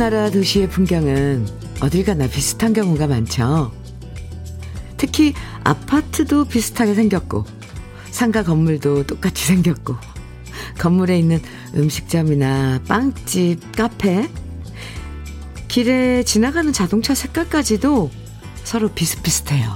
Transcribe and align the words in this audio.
우리나라 0.00 0.30
도시의 0.30 0.70
풍경은 0.70 1.46
어딜 1.82 2.06
가나 2.06 2.26
비슷한 2.26 2.72
경우가 2.72 3.06
많죠. 3.06 3.70
특히 4.96 5.34
아파트도 5.62 6.46
비슷하게 6.46 6.94
생겼고, 6.94 7.44
상가 8.10 8.42
건물도 8.42 9.06
똑같이 9.06 9.44
생겼고, 9.44 9.96
건물에 10.78 11.18
있는 11.18 11.42
음식점이나 11.74 12.80
빵집, 12.88 13.76
카페, 13.76 14.26
길에 15.68 16.22
지나가는 16.22 16.72
자동차 16.72 17.14
색깔까지도 17.14 18.10
서로 18.64 18.88
비슷비슷해요. 18.88 19.68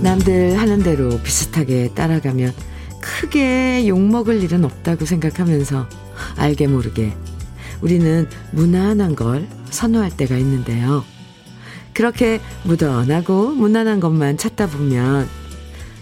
남들 0.00 0.58
하는 0.58 0.82
대로 0.82 1.20
비슷하게 1.20 1.90
따라가면 1.94 2.73
크게 3.04 3.86
욕먹을 3.86 4.42
일은 4.42 4.64
없다고 4.64 5.04
생각하면서 5.04 5.86
알게 6.36 6.66
모르게 6.68 7.14
우리는 7.82 8.26
무난한 8.52 9.14
걸 9.14 9.46
선호할 9.68 10.16
때가 10.16 10.38
있는데요. 10.38 11.04
그렇게 11.92 12.40
무던하고 12.64 13.50
무난한 13.50 14.00
것만 14.00 14.38
찾다 14.38 14.68
보면 14.68 15.28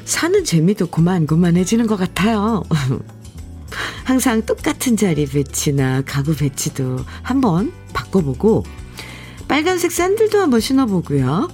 사는 0.05 0.45
재미도 0.45 0.89
고만고만해지는 0.89 1.89
것 1.89 1.97
같아요. 1.97 2.63
항상 4.05 4.43
똑같은 4.43 4.97
자리 4.97 5.27
배치나 5.27 6.03
가구 6.03 6.37
배치도 6.37 6.99
한번 7.23 7.73
바꿔보고 7.93 8.65
빨간색 9.49 9.91
샌들도 9.91 10.41
한번 10.41 10.61
신어보고요. 10.61 11.49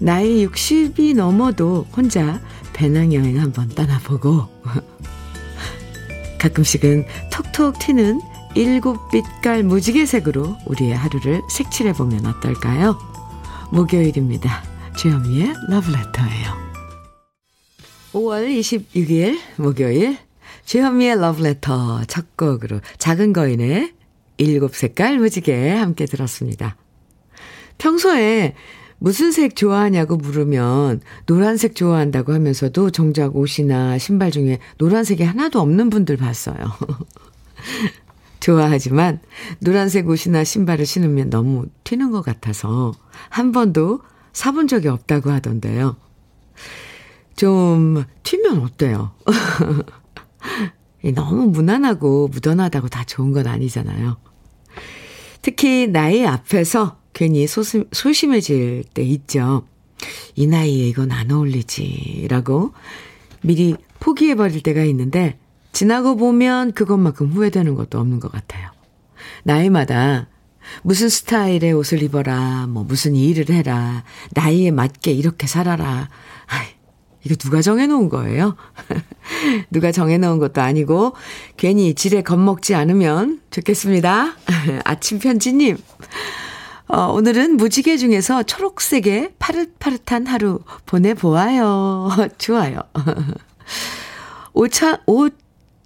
나이 0.00 0.46
60이 0.46 1.14
넘어도 1.14 1.86
혼자 1.94 2.40
배낭여행 2.78 3.40
한번 3.40 3.68
떠나보고 3.70 4.46
가끔씩은 6.38 7.04
톡톡 7.32 7.76
튀는 7.80 8.20
일곱 8.54 9.10
빛깔 9.10 9.64
무지개색으로 9.64 10.56
우리의 10.66 10.94
하루를 10.94 11.42
색칠해보면 11.50 12.24
어떨까요? 12.26 12.96
목요일입니다. 13.72 14.62
주현미의 14.96 15.54
러브레터예요. 15.68 16.68
5월 18.12 18.48
26일 18.48 19.40
목요일 19.56 20.16
주현미의 20.64 21.20
러브레터 21.20 22.04
첫 22.06 22.36
곡으로 22.36 22.80
작은 22.98 23.32
거인의 23.32 23.92
일곱 24.36 24.76
색깔 24.76 25.18
무지개 25.18 25.70
함께 25.70 26.06
들었습니다. 26.06 26.76
평소에 27.78 28.54
무슨 28.98 29.30
색 29.30 29.54
좋아하냐고 29.54 30.16
물으면 30.16 31.00
노란색 31.26 31.74
좋아한다고 31.74 32.32
하면서도 32.32 32.90
정작 32.90 33.36
옷이나 33.36 33.98
신발 33.98 34.30
중에 34.30 34.58
노란색이 34.78 35.22
하나도 35.22 35.60
없는 35.60 35.90
분들 35.90 36.16
봤어요. 36.16 36.56
좋아하지만 38.40 39.20
노란색 39.60 40.08
옷이나 40.08 40.44
신발을 40.44 40.86
신으면 40.86 41.30
너무 41.30 41.66
튀는 41.84 42.10
것 42.10 42.22
같아서 42.22 42.92
한 43.28 43.52
번도 43.52 44.00
사본 44.32 44.68
적이 44.68 44.88
없다고 44.88 45.30
하던데요. 45.30 45.96
좀 47.36 48.04
튀면 48.24 48.60
어때요? 48.60 49.12
너무 51.14 51.46
무난하고 51.46 52.28
무던하다고 52.28 52.88
다 52.88 53.04
좋은 53.04 53.32
건 53.32 53.46
아니잖아요. 53.46 54.16
특히 55.42 55.86
나이 55.86 56.26
앞에서 56.26 56.98
괜히 57.18 57.48
소심, 57.48 57.84
소심해질 57.90 58.84
때 58.94 59.02
있죠. 59.02 59.66
이 60.36 60.46
나이에 60.46 60.86
이건 60.86 61.10
안 61.10 61.32
어울리지. 61.32 62.28
라고 62.30 62.74
미리 63.42 63.74
포기해버릴 63.98 64.62
때가 64.62 64.84
있는데 64.84 65.36
지나고 65.72 66.14
보면 66.16 66.70
그것만큼 66.74 67.32
후회되는 67.32 67.74
것도 67.74 67.98
없는 67.98 68.20
것 68.20 68.30
같아요. 68.30 68.70
나이마다 69.42 70.28
무슨 70.82 71.08
스타일의 71.08 71.72
옷을 71.72 72.04
입어라, 72.04 72.68
뭐 72.68 72.84
무슨 72.84 73.16
일을 73.16 73.52
해라, 73.52 74.04
나이에 74.34 74.70
맞게 74.70 75.10
이렇게 75.10 75.48
살아라. 75.48 76.08
아이, 76.46 76.66
이거 77.24 77.34
누가 77.34 77.62
정해놓은 77.62 78.10
거예요? 78.10 78.54
누가 79.72 79.90
정해놓은 79.90 80.38
것도 80.38 80.60
아니고 80.60 81.14
괜히 81.56 81.94
지레 81.94 82.22
겁먹지 82.22 82.76
않으면 82.76 83.40
좋겠습니다. 83.50 84.36
아침 84.84 85.18
편지님. 85.18 85.78
어, 86.88 87.12
오늘은 87.12 87.58
무지개 87.58 87.98
중에서 87.98 88.42
초록색의 88.44 89.34
파릇파릇한 89.38 90.26
하루 90.26 90.60
보내보아요. 90.86 92.08
좋아요. 92.38 92.80
오차, 94.54 95.02
오, 95.06 95.28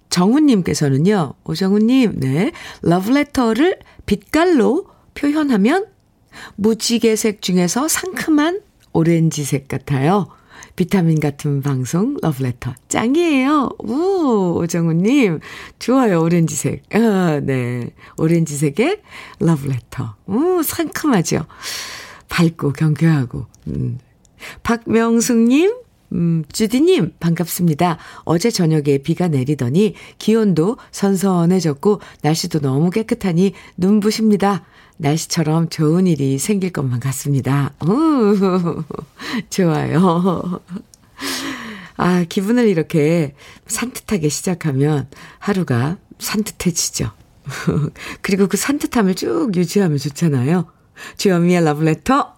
정훈님께서는요, 0.09 1.33
오정훈님, 1.43 2.19
네, 2.19 2.51
러브레터를 2.83 3.79
빛깔로 4.05 4.85
표현하면 5.13 5.87
무지개색 6.55 7.41
중에서 7.41 7.87
상큼한 7.87 8.61
오렌지색 8.93 9.67
같아요. 9.67 10.27
비타민 10.75 11.19
같은 11.19 11.61
방송 11.61 12.17
러브레터 12.21 12.73
짱이에요. 12.87 13.69
우 13.79 14.59
오정우님 14.61 15.39
좋아요 15.79 16.21
오렌지색. 16.21 16.83
아, 16.95 17.39
네 17.43 17.89
오렌지색의 18.17 19.01
러브레터. 19.39 20.15
우 20.27 20.61
상큼하죠. 20.63 21.45
밝고 22.29 22.73
경쾌하고. 22.73 23.45
음. 23.67 23.99
박명숙님 24.63 25.83
음, 26.13 26.43
주디님, 26.51 27.13
반갑습니다. 27.19 27.97
어제 28.23 28.51
저녁에 28.51 28.99
비가 28.99 29.27
내리더니 29.27 29.95
기온도 30.19 30.77
선선해졌고, 30.91 32.01
날씨도 32.21 32.59
너무 32.59 32.91
깨끗하니 32.91 33.53
눈부십니다. 33.77 34.63
날씨처럼 35.03 35.67
좋은 35.69 36.07
일이 36.07 36.39
생길 36.39 36.71
것만 36.71 36.99
같습니다. 37.01 37.73
오, 37.81 38.83
좋아요. 39.49 40.61
아, 41.97 42.23
기분을 42.23 42.67
이렇게 42.67 43.35
산뜻하게 43.67 44.29
시작하면 44.29 45.09
하루가 45.39 45.97
산뜻해지죠. 46.19 47.11
그리고 48.21 48.47
그 48.47 48.55
산뜻함을 48.55 49.15
쭉 49.15 49.51
유지하면 49.55 49.97
좋잖아요. 49.97 50.65
주현미의 51.17 51.65
러브레터. 51.65 52.33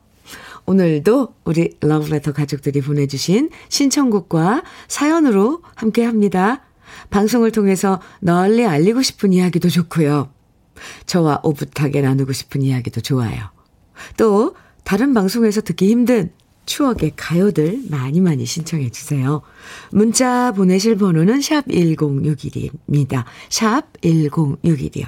오늘도 0.66 1.36
우리 1.44 1.78
러브레터 1.82 2.34
가족들이 2.34 2.82
보내주신 2.82 3.52
신청곡과 3.70 4.64
사연으로 4.88 5.62
함께 5.76 6.04
합니다. 6.04 6.64
방송을 7.12 7.52
통해서 7.52 8.02
널리 8.20 8.66
알리고 8.66 9.04
싶은 9.04 9.34
이야기도 9.34 9.70
좋고요. 9.70 10.35
저와 11.06 11.42
오붓하게 11.44 12.02
나누고 12.02 12.34
싶은 12.34 12.62
이야기도 12.62 13.02
좋아요. 13.02 13.50
또 14.18 14.56
다른 14.84 15.14
방송에서 15.14 15.62
듣기 15.62 15.90
힘든 15.90 16.32
추억의 16.66 17.14
가요들 17.16 17.84
많이 17.90 18.22
많이 18.22 18.46
신청해 18.46 18.90
주세요. 18.90 19.42
문자 19.92 20.52
보내실 20.52 20.98
번호는 20.98 21.42
샵 21.42 21.66
1061입니다. 21.68 23.24
샵 23.50 23.94
1061이요. 24.02 25.06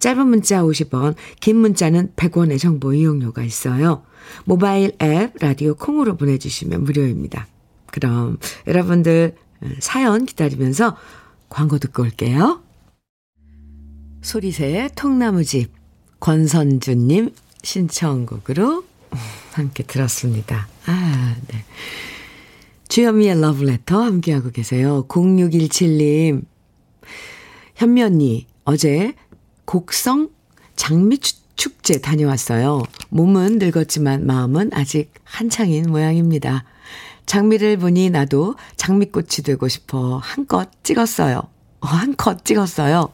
짧은 0.00 0.26
문자 0.26 0.62
50원, 0.62 1.14
긴 1.40 1.56
문자는 1.56 2.12
100원의 2.16 2.58
정보 2.58 2.92
이용료가 2.92 3.42
있어요. 3.42 4.02
모바일 4.44 4.92
앱 5.00 5.34
라디오 5.38 5.74
콩으로 5.74 6.16
보내주시면 6.16 6.84
무료입니다. 6.84 7.46
그럼 7.92 8.38
여러분들 8.66 9.36
사연 9.78 10.26
기다리면서 10.26 10.96
광고 11.48 11.78
듣고 11.78 12.02
올게요. 12.02 12.62
소리새의 14.22 14.90
통나무집 14.94 15.72
권선주님 16.20 17.34
신청곡으로 17.62 18.84
함께 19.52 19.82
들었습니다. 19.82 20.68
아, 20.86 21.36
네. 21.48 21.64
주현미의 22.88 23.40
러브레터 23.40 24.02
함께하고 24.02 24.50
계세요. 24.50 25.06
0617님. 25.08 26.44
현미 27.76 28.02
언니, 28.02 28.46
어제 28.64 29.14
곡성 29.64 30.30
장미 30.76 31.18
축제 31.56 32.00
다녀왔어요. 32.00 32.82
몸은 33.10 33.58
늙었지만 33.58 34.26
마음은 34.26 34.70
아직 34.72 35.12
한창인 35.24 35.90
모양입니다. 35.90 36.64
장미를 37.26 37.76
보니 37.76 38.10
나도 38.10 38.56
장미꽃이 38.76 39.44
되고 39.44 39.68
싶어 39.68 40.18
한껏 40.18 40.68
찍었어요. 40.82 41.42
한컷 41.80 42.44
찍었어요. 42.44 43.12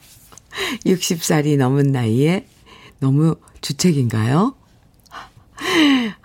60살이 0.85 1.56
넘은 1.56 1.93
나이에 1.93 2.47
너무 2.99 3.37
주책인가요? 3.61 4.55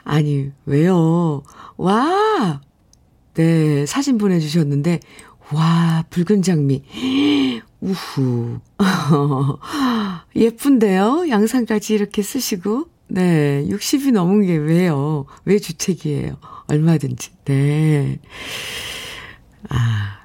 아니, 0.04 0.52
왜요? 0.66 1.44
와! 1.78 2.62
네, 3.34 3.86
사진 3.86 4.18
보내주셨는데, 4.18 5.00
와, 5.54 6.04
붉은 6.10 6.42
장미. 6.42 6.84
우후. 7.82 8.60
예쁜데요? 10.36 11.28
양상까지 11.30 11.94
이렇게 11.94 12.22
쓰시고. 12.22 12.88
네, 13.08 13.66
60이 13.68 14.12
넘은 14.14 14.46
게 14.46 14.56
왜요? 14.56 15.26
왜 15.44 15.60
주책이에요? 15.60 16.38
얼마든지. 16.68 17.32
네. 17.46 18.20
아, 19.70 20.20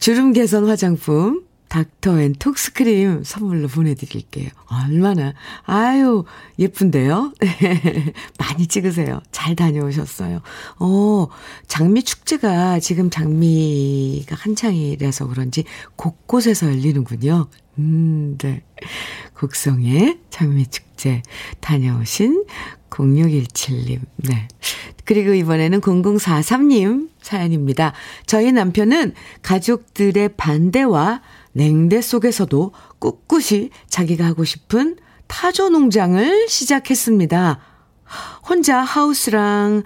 주름 0.00 0.32
개선 0.32 0.66
화장품 0.66 1.44
닥터 1.74 2.20
앤 2.20 2.34
톡스크림 2.34 3.24
선물로 3.24 3.66
보내드릴게요. 3.66 4.48
얼마나, 4.66 5.34
아유, 5.64 6.24
예쁜데요? 6.56 7.32
많이 8.38 8.68
찍으세요. 8.68 9.20
잘 9.32 9.56
다녀오셨어요. 9.56 10.40
어, 10.78 11.26
장미 11.66 12.04
축제가 12.04 12.78
지금 12.78 13.10
장미가 13.10 14.36
한창이라서 14.36 15.26
그런지 15.26 15.64
곳곳에서 15.96 16.68
열리는군요. 16.68 17.48
음, 17.80 18.38
네. 18.38 18.62
곡성의 19.36 20.20
장미축제 20.30 21.22
다녀오신 21.58 22.44
0617님, 22.88 23.98
네. 24.18 24.46
그리고 25.04 25.34
이번에는 25.34 25.80
0043님 25.80 27.08
사연입니다. 27.20 27.94
저희 28.26 28.52
남편은 28.52 29.14
가족들의 29.42 30.36
반대와 30.36 31.20
냉대 31.54 32.02
속에서도 32.02 32.72
꿋꿋이 32.98 33.70
자기가 33.88 34.24
하고 34.26 34.44
싶은 34.44 34.96
타조 35.26 35.70
농장을 35.70 36.48
시작했습니다. 36.48 37.60
혼자 38.48 38.80
하우스랑 38.80 39.82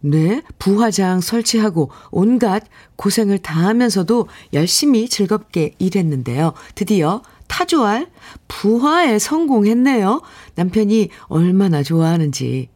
네, 0.00 0.42
부화장 0.58 1.20
설치하고 1.20 1.90
온갖 2.10 2.62
고생을 2.96 3.38
다하면서도 3.38 4.28
열심히 4.52 5.08
즐겁게 5.08 5.74
일했는데요. 5.78 6.52
드디어 6.74 7.22
타조알 7.48 8.10
부화에 8.48 9.18
성공했네요. 9.18 10.20
남편이 10.56 11.08
얼마나 11.28 11.82
좋아하는지. 11.82 12.73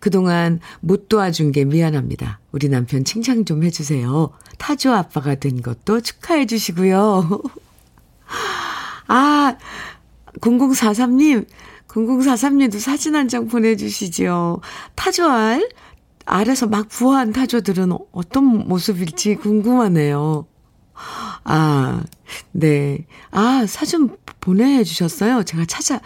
그동안 0.00 0.60
못 0.80 1.08
도와준 1.08 1.52
게 1.52 1.64
미안합니다. 1.64 2.40
우리 2.52 2.68
남편 2.68 3.04
칭찬 3.04 3.44
좀 3.44 3.62
해주세요. 3.64 4.30
타조 4.58 4.92
아빠가 4.92 5.34
된 5.34 5.62
것도 5.62 6.00
축하해 6.00 6.46
주시고요. 6.46 7.40
아, 9.08 9.56
0043님, 10.40 11.46
0043님도 11.88 12.78
사진 12.78 13.14
한 13.14 13.28
장 13.28 13.46
보내주시죠. 13.48 14.60
타조알, 14.94 15.68
알에서 16.26 16.66
막 16.66 16.88
부화한 16.88 17.32
타조들은 17.32 17.92
어떤 18.12 18.44
모습일지 18.68 19.36
궁금하네요. 19.36 20.46
아, 21.44 22.02
네. 22.52 23.06
아, 23.30 23.66
사진 23.68 24.16
보내주셨어요. 24.40 25.42
제가 25.44 25.64
찾아, 25.66 26.00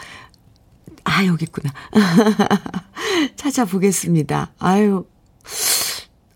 아, 1.09 1.25
여기 1.25 1.45
있구나. 1.45 1.73
찾아보겠습니다. 3.37 4.53
아유, 4.59 5.07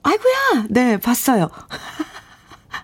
아이고야! 0.02 0.66
네, 0.70 0.96
봤어요. 0.96 1.50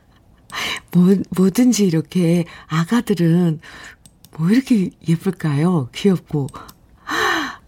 뭐, 0.92 1.16
뭐든지 1.30 1.86
이렇게 1.86 2.44
아가들은 2.66 3.60
뭐 4.36 4.50
이렇게 4.50 4.90
예쁠까요? 5.08 5.88
귀엽고. 5.94 6.48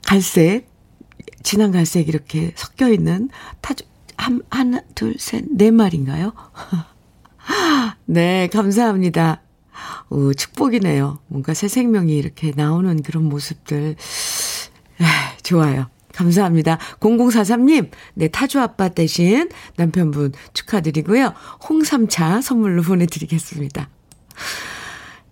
갈색, 0.05 0.69
진한 1.43 1.71
갈색 1.73 2.09
이렇게 2.09 2.53
섞여 2.57 2.89
있는 2.89 3.31
타조, 3.63 3.87
한, 4.17 4.43
하나, 4.51 4.83
둘, 4.95 5.15
셋, 5.19 5.45
네 5.51 5.71
마리인가요? 5.71 6.33
네, 8.05 8.49
감사합니다. 8.49 9.41
오, 10.11 10.33
축복이네요. 10.33 11.19
뭔가 11.29 11.55
새 11.55 11.69
생명이 11.69 12.17
이렇게 12.17 12.53
나오는 12.55 13.03
그런 13.03 13.25
모습들. 13.25 13.97
에, 15.01 15.05
좋아요. 15.43 15.89
감사합니다. 16.13 16.79
0043님, 17.01 17.91
네, 18.15 18.29
타조 18.29 18.61
아빠 18.61 18.89
대신 18.89 19.49
남편분 19.77 20.33
축하드리고요. 20.53 21.33
홍삼차 21.69 22.41
선물로 22.41 22.83
보내드리겠습니다. 22.83 23.89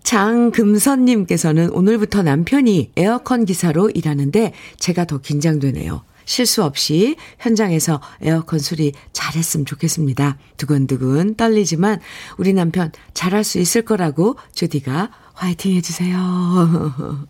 장금선님께서는 0.02 1.70
오늘부터 1.70 2.22
남편이 2.22 2.92
에어컨 2.96 3.44
기사로 3.44 3.90
일하는데 3.90 4.54
제가 4.78 5.04
더 5.04 5.18
긴장되네요. 5.18 6.02
실수 6.28 6.62
없이 6.62 7.16
현장에서 7.38 8.02
에어컨 8.20 8.58
수리 8.58 8.92
잘했으면 9.14 9.64
좋겠습니다. 9.64 10.36
두근두근 10.58 11.36
떨리지만 11.36 12.00
우리 12.36 12.52
남편 12.52 12.92
잘할 13.14 13.44
수 13.44 13.58
있을 13.58 13.80
거라고 13.80 14.36
주디가 14.52 15.10
화이팅 15.32 15.72
해주세요. 15.72 16.18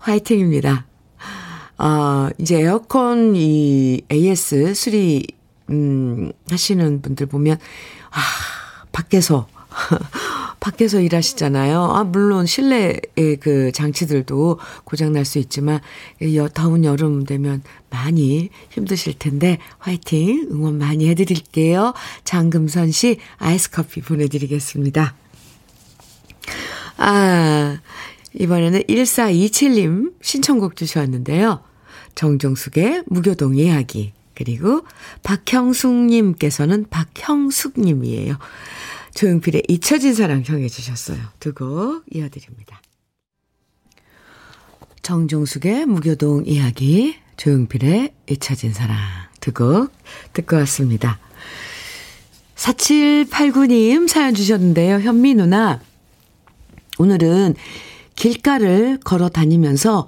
화이팅입니다. 0.00 0.86
아, 1.76 2.30
이제 2.38 2.60
에어컨 2.60 3.36
이 3.36 4.02
AS 4.10 4.74
수리, 4.74 5.24
음, 5.70 6.32
하시는 6.50 7.00
분들 7.00 7.26
보면, 7.26 7.56
아, 8.10 8.20
밖에서, 8.90 9.46
밖에서 10.60 11.00
일하시잖아요. 11.00 11.80
아, 11.80 12.04
물론 12.04 12.46
실내의 12.46 13.00
그 13.40 13.72
장치들도 13.72 14.58
고장날 14.84 15.24
수 15.24 15.38
있지만, 15.38 15.80
더운 16.54 16.84
여름 16.84 17.24
되면 17.24 17.62
많이 17.90 18.50
힘드실 18.70 19.18
텐데, 19.18 19.58
화이팅! 19.78 20.48
응원 20.50 20.78
많이 20.78 21.08
해드릴게요. 21.08 21.94
장금선 22.24 22.90
씨 22.90 23.18
아이스 23.38 23.70
커피 23.70 24.00
보내드리겠습니다. 24.00 25.14
아, 26.96 27.78
이번에는 28.34 28.82
1427님 28.82 30.12
신청곡 30.20 30.76
주셨는데요. 30.76 31.62
정종숙의 32.14 33.04
무교동 33.06 33.56
이야기. 33.56 34.12
그리고 34.34 34.82
박형숙님께서는 35.24 36.86
박형숙님이에요. 36.90 38.36
조용필의 39.18 39.64
잊혀진 39.68 40.14
사랑 40.14 40.44
청해 40.44 40.68
주셨어요. 40.68 41.18
두 41.40 41.52
곡 41.52 42.04
이어드립니다. 42.14 42.80
정종숙의 45.02 45.86
무교동 45.86 46.44
이야기, 46.46 47.16
조용필의 47.36 48.14
잊혀진 48.30 48.72
사랑 48.72 48.96
두 49.40 49.52
곡 49.52 49.90
듣고 50.34 50.54
왔습니다. 50.58 51.18
4789님 52.54 54.06
사연 54.06 54.34
주셨는데요. 54.34 55.00
현미 55.00 55.34
누나, 55.34 55.80
오늘은 56.98 57.56
길가를 58.14 59.00
걸어 59.02 59.28
다니면서 59.28 60.06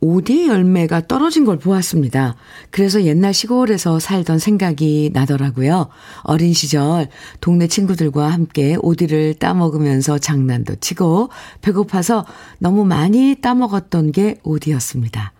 오디 0.00 0.48
열매가 0.48 1.06
떨어진 1.06 1.44
걸 1.44 1.58
보았습니다. 1.58 2.34
그래서 2.70 3.04
옛날 3.04 3.34
시골에서 3.34 3.98
살던 3.98 4.38
생각이 4.38 5.10
나더라고요. 5.12 5.88
어린 6.22 6.54
시절 6.54 7.08
동네 7.40 7.66
친구들과 7.66 8.28
함께 8.28 8.76
오디를 8.80 9.34
따먹으면서 9.34 10.18
장난도 10.18 10.76
치고 10.76 11.28
배고파서 11.60 12.24
너무 12.58 12.84
많이 12.84 13.36
따먹었던 13.40 14.12
게 14.12 14.38
오디였습니다. 14.42 15.32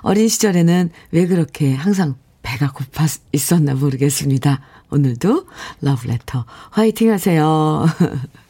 어린 0.00 0.28
시절에는 0.28 0.90
왜 1.12 1.26
그렇게 1.26 1.72
항상 1.74 2.16
배가 2.42 2.72
고파 2.72 3.06
있었나 3.32 3.74
모르겠습니다. 3.74 4.60
오늘도 4.90 5.46
러브레터 5.80 6.44
화이팅 6.70 7.12
하세요. 7.12 7.86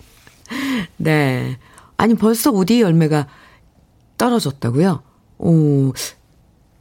네. 0.96 1.58
아니 1.98 2.14
벌써 2.14 2.50
오디 2.50 2.80
열매가 2.80 3.26
떨어졌다고요? 4.16 5.02
오, 5.38 5.92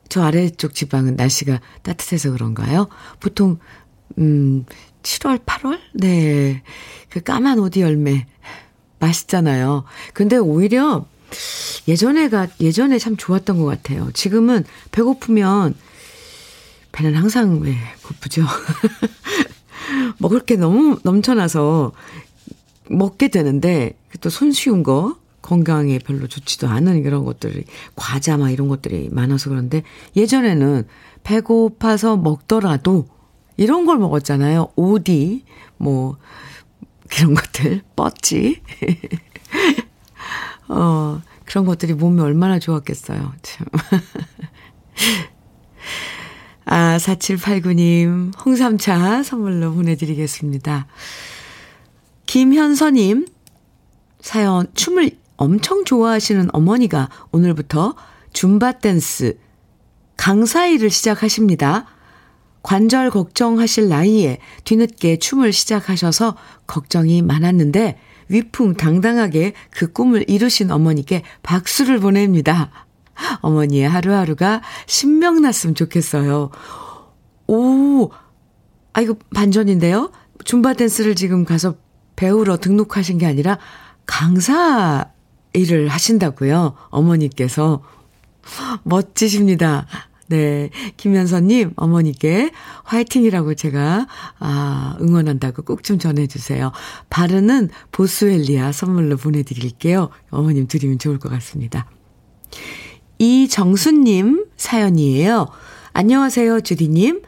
저 0.10 0.24
아래쪽 0.24 0.74
지방은 0.74 1.16
날씨가 1.16 1.60
따뜻해서 1.84 2.32
그런가요? 2.32 2.88
보통, 3.20 3.60
음, 4.18 4.66
7월, 5.04 5.44
8월? 5.46 5.80
네. 5.94 6.64
그 7.10 7.22
까만 7.22 7.60
오디 7.60 7.82
열매. 7.82 8.26
맛있잖아요. 9.00 9.84
근데 10.14 10.38
오히려 10.38 11.06
예전에가, 11.88 12.48
예전에 12.60 12.98
참 13.00 13.16
좋았던 13.16 13.60
것 13.60 13.66
같아요. 13.66 14.10
지금은 14.14 14.66
배고프면 14.92 15.76
배는 16.92 17.16
항상 17.16 17.60
왜 17.62 17.76
고프죠? 18.04 18.44
먹을 20.18 20.40
게 20.40 20.56
너무 20.56 20.98
넘쳐나서 21.04 21.92
먹게 22.90 23.28
되는데 23.28 23.96
또 24.22 24.30
손쉬운 24.30 24.84
거 24.84 25.16
건강에 25.48 25.98
별로 25.98 26.28
좋지도 26.28 26.68
않은 26.68 27.02
그런 27.04 27.24
것들이 27.24 27.64
과자 27.96 28.36
막 28.36 28.50
이런 28.50 28.68
것들이 28.68 29.08
많아서 29.14 29.50
그런데 29.50 29.82
예전에는 30.18 30.86
배고파서 31.24 32.18
먹더라도 32.18 33.08
이런 33.56 33.86
걸 33.86 33.98
먹었잖아요. 33.98 34.74
오디 34.76 35.46
뭐 35.78 36.18
그런 37.10 37.34
것들 37.34 37.82
뻗지. 37.96 38.62
어, 40.68 41.22
그런 41.46 41.64
것들이 41.64 41.94
몸에 41.94 42.24
얼마나 42.24 42.60
좋았겠어요. 42.60 43.32
참. 43.42 43.68
아, 46.66 46.98
4789님, 46.98 48.34
홍삼차 48.46 49.24
선물로 49.24 49.74
보내드리겠습니다. 49.76 50.88
김현서님, 52.26 53.28
사연, 54.20 54.68
춤을 54.74 55.12
엄청 55.38 55.86
좋아하시는 55.86 56.50
어머니가 56.52 57.10
오늘부터 57.32 57.96
줌바 58.34 58.80
댄스 58.80 59.38
강사 60.18 60.66
일을 60.66 60.90
시작하십니다. 60.90 61.86
관절 62.64 63.12
걱정하실 63.12 63.88
나이에 63.88 64.40
뒤늦게 64.66 65.20
춤을 65.20 65.54
시작하셔서 65.54 66.36
걱정이 66.66 67.22
많았는데 67.22 67.98
위풍당당하게 68.28 69.54
그 69.70 69.92
꿈을 69.92 70.30
이루신 70.30 70.72
어머니께 70.72 71.24
박수를 71.44 72.00
보냅니다. 72.00 72.72
어머니의 73.40 73.88
하루하루가 73.88 74.62
신명났으면 74.86 75.76
좋겠어요. 75.76 76.50
오, 77.48 78.10
아, 78.94 79.02
이거 79.02 79.16
반전인데요? 79.34 80.12
줌바 80.44 80.74
댄스를 80.74 81.16
지금 81.16 81.46
가서 81.46 81.76
배우러 82.16 82.58
등록하신 82.58 83.18
게 83.18 83.26
아니라 83.26 83.60
강사 84.06 85.12
일을 85.58 85.88
하신다고요. 85.90 86.76
어머니께서. 86.90 87.82
멋지십니다. 88.84 89.86
네. 90.30 90.70
김현선님, 90.98 91.74
어머니께 91.76 92.52
화이팅이라고 92.84 93.56
제가, 93.56 94.08
아, 94.40 94.98
응원한다고 95.02 95.64
꼭 95.64 95.84
좀 95.84 96.00
전해주세요. 96.00 96.72
바르는 97.10 97.70
보스웰리아 97.92 98.72
선물로 98.72 99.18
보내드릴게요. 99.18 100.10
어머님 100.30 100.68
드리면 100.68 101.00
좋을 101.00 101.18
것 101.18 101.30
같습니다. 101.30 101.88
이정수님 103.20 104.46
사연이에요. 104.58 105.48
안녕하세요, 105.94 106.62
주디님. 106.62 107.22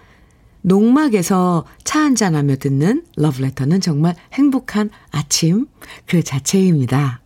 농막에서 0.61 1.65
차 1.85 2.01
한잔하며 2.01 2.57
듣는 2.57 3.05
러브레터는 3.15 3.79
정말 3.81 4.15
행복한 4.33 4.89
아침 5.11 5.67
그 6.05 6.21
자체입니다. 6.21 7.21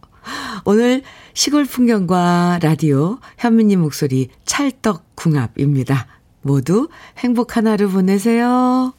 오늘 0.66 1.04
시골 1.34 1.66
풍경과 1.66 2.60
라디오, 2.62 3.20
현미님 3.38 3.82
목소리 3.82 4.30
찰떡 4.46 5.16
궁합입니다. 5.16 6.08
모두 6.42 6.90
행복한 7.18 7.68
하루 7.68 7.90
보내세요. 7.90 8.94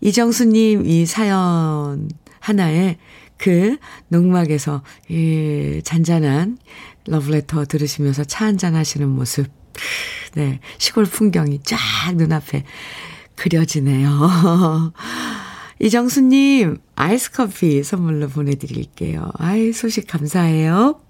이정수님 0.00 0.86
이 0.86 1.06
사연 1.06 2.08
하나에 2.40 2.98
그 3.36 3.76
농막에서 4.08 4.82
이 5.08 5.80
잔잔한 5.84 6.58
러브레터 7.06 7.64
들으시면서 7.64 8.24
차 8.24 8.46
한잔 8.46 8.74
하시는 8.74 9.08
모습. 9.08 9.46
네, 10.34 10.60
시골 10.78 11.04
풍경이 11.04 11.60
쫙 11.62 11.78
눈앞에 12.14 12.64
그려지네요. 13.36 14.92
이정수님, 15.80 16.78
아이스 16.96 17.30
커피 17.32 17.82
선물로 17.82 18.28
보내드릴게요. 18.28 19.30
아이, 19.34 19.72
소식 19.72 20.06
감사해요. 20.06 21.00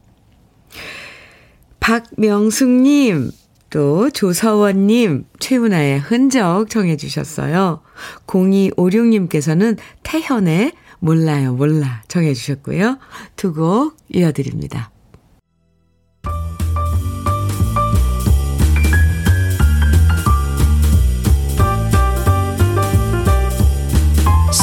박명숙님, 1.80 3.30
또 3.70 4.10
조서원님, 4.10 5.24
최은아의 5.38 6.00
흔적 6.00 6.68
정해주셨어요. 6.68 7.80
0256님께서는 8.26 9.78
태현의 10.02 10.72
몰라요, 11.00 11.54
몰라 11.54 12.02
정해주셨고요. 12.08 12.98
두 13.36 13.54
곡 13.54 13.96
이어드립니다. 14.08 14.90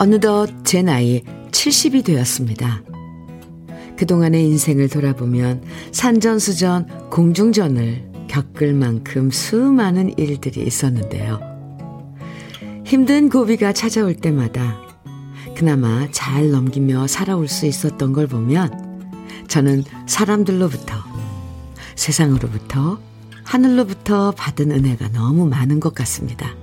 어느덧 0.00 0.48
제 0.64 0.80
나이 0.80 1.22
70이 1.50 2.04
되었습니다. 2.04 2.82
그동안의 3.96 4.44
인생을 4.44 4.88
돌아보면 4.88 5.64
산전수전, 5.90 7.10
공중전을 7.10 8.28
겪을 8.28 8.74
만큼 8.74 9.30
수많은 9.32 10.16
일들이 10.16 10.64
있었는데요. 10.64 11.40
힘든 12.84 13.28
고비가 13.28 13.72
찾아올 13.72 14.14
때마다 14.14 14.78
그나마 15.56 16.06
잘 16.12 16.52
넘기며 16.52 17.08
살아올 17.08 17.48
수 17.48 17.66
있었던 17.66 18.12
걸 18.12 18.28
보면 18.28 19.18
저는 19.48 19.82
사람들로부터, 20.06 20.94
세상으로부터, 21.96 23.00
하늘로부터 23.42 24.30
받은 24.30 24.70
은혜가 24.70 25.08
너무 25.08 25.48
많은 25.48 25.80
것 25.80 25.92
같습니다. 25.92 26.54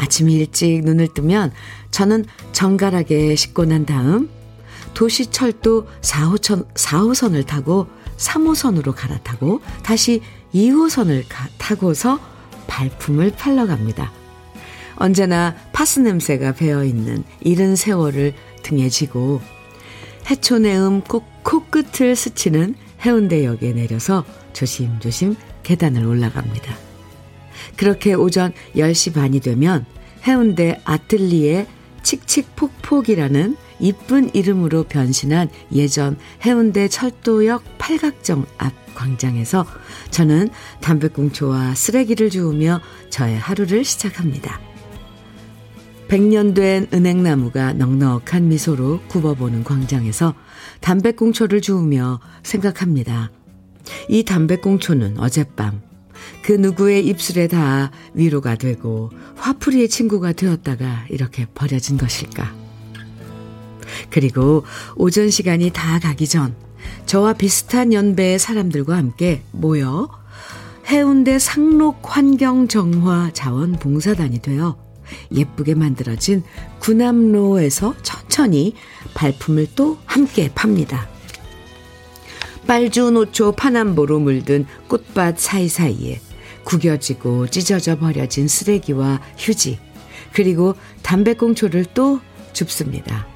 아침 0.00 0.30
일찍 0.30 0.82
눈을 0.82 1.08
뜨면 1.14 1.52
저는 1.90 2.24
정갈하게 2.52 3.36
씻고 3.36 3.66
난 3.66 3.84
다음 3.84 4.30
도시철도 4.94 5.86
4호선, 6.00 6.72
4호선을 6.74 7.46
타고 7.46 7.86
3호선으로 8.16 8.94
갈아타고 8.94 9.60
다시 9.82 10.22
2호선을 10.54 11.24
가, 11.28 11.48
타고서 11.58 12.18
발품을 12.66 13.32
팔러 13.36 13.66
갑니다. 13.66 14.10
언제나 14.96 15.54
파스 15.72 16.00
냄새가 16.00 16.52
배어있는 16.52 17.24
이른 17.40 17.76
세월을 17.76 18.34
등에 18.62 18.88
지고 18.88 19.40
해초내음 20.30 21.02
꼭 21.02 21.24
코끝을 21.42 22.16
스치는 22.16 22.74
해운대역에 23.04 23.72
내려서 23.72 24.24
조심조심 24.52 25.36
계단을 25.62 26.06
올라갑니다. 26.06 26.89
그렇게 27.80 28.12
오전 28.12 28.52
10시 28.76 29.14
반이 29.14 29.40
되면 29.40 29.86
해운대 30.24 30.82
아틀리에 30.84 31.66
칙칙폭폭이라는 32.02 33.56
이쁜 33.78 34.34
이름으로 34.34 34.84
변신한 34.84 35.48
예전 35.72 36.18
해운대 36.44 36.88
철도역 36.88 37.64
팔각정 37.78 38.44
앞 38.58 38.74
광장에서 38.94 39.64
저는 40.10 40.50
담배꽁초와 40.82 41.74
쓰레기를 41.74 42.28
주우며 42.28 42.82
저의 43.08 43.38
하루를 43.38 43.82
시작합니다. 43.82 44.60
백년 46.08 46.52
된 46.52 46.86
은행나무가 46.92 47.72
넉넉한 47.72 48.46
미소로 48.48 49.00
굽어보는 49.08 49.64
광장에서 49.64 50.34
담배꽁초를 50.82 51.62
주우며 51.62 52.20
생각합니다. 52.42 53.30
이 54.10 54.22
담배꽁초는 54.24 55.18
어젯밤 55.18 55.80
그 56.42 56.52
누구의 56.52 57.06
입술에 57.06 57.48
닿아 57.48 57.90
위로가 58.14 58.56
되고 58.56 59.10
화풀이의 59.36 59.88
친구가 59.88 60.32
되었다가 60.32 61.06
이렇게 61.10 61.46
버려진 61.54 61.96
것일까. 61.96 62.54
그리고 64.10 64.64
오전 64.96 65.30
시간이 65.30 65.70
다 65.70 65.98
가기 65.98 66.26
전 66.26 66.54
저와 67.06 67.34
비슷한 67.34 67.92
연배의 67.92 68.38
사람들과 68.38 68.96
함께 68.96 69.42
모여 69.52 70.08
해운대 70.88 71.38
상록 71.38 72.16
환경 72.16 72.68
정화 72.68 73.30
자원 73.32 73.72
봉사단이 73.72 74.40
되어 74.40 74.76
예쁘게 75.32 75.74
만들어진 75.74 76.42
구남로에서 76.80 77.94
천천히 78.02 78.74
발품을 79.14 79.68
또 79.74 79.98
함께 80.06 80.50
팝니다. 80.54 81.08
빨주 82.66 83.10
노초 83.10 83.52
파남보로 83.52 84.20
물든 84.20 84.66
꽃밭 84.88 85.38
사이사이에 85.38 86.20
구겨지고 86.64 87.48
찢어져 87.48 87.98
버려진 87.98 88.48
쓰레기와 88.48 89.20
휴지, 89.36 89.78
그리고 90.32 90.74
담배꽁초를 91.02 91.86
또 91.94 92.20
줍습니다. 92.52 93.26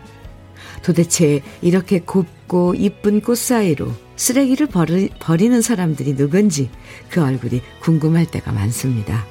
도대체 0.82 1.42
이렇게 1.62 2.00
곱고 2.00 2.74
이쁜 2.74 3.20
꽃 3.20 3.38
사이로 3.38 3.90
쓰레기를 4.16 4.66
버리, 4.66 5.08
버리는 5.18 5.60
사람들이 5.60 6.14
누군지 6.14 6.70
그 7.08 7.22
얼굴이 7.22 7.62
궁금할 7.80 8.26
때가 8.26 8.52
많습니다. 8.52 9.26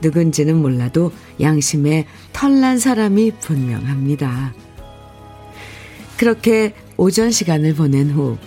누군지는 0.00 0.56
몰라도 0.56 1.12
양심에 1.40 2.06
털난 2.32 2.78
사람이 2.78 3.32
분명합니다. 3.40 4.54
그렇게 6.16 6.74
오전 6.96 7.30
시간을 7.30 7.74
보낸 7.74 8.10
후 8.10 8.38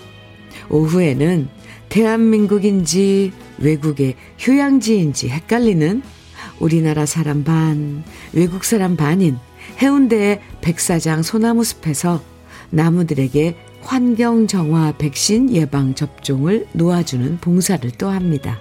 오후에는 0.70 1.50
대한민국인지 1.90 3.34
외국의 3.62 4.16
휴양지인지 4.38 5.30
헷갈리는 5.30 6.02
우리나라 6.60 7.06
사람 7.06 7.44
반, 7.44 8.04
외국 8.34 8.64
사람 8.64 8.96
반인 8.96 9.38
해운대의 9.82 10.42
백사장 10.62 11.24
소나무 11.24 11.64
숲에서 11.64 12.22
나무들에게 12.70 13.56
환경 13.82 14.48
정화 14.48 14.94
백신 14.98 15.54
예방 15.54 15.96
접종을 15.96 16.68
놓아주는 16.74 17.40
봉사를 17.40 17.90
또 17.98 18.10
합니다. 18.10 18.60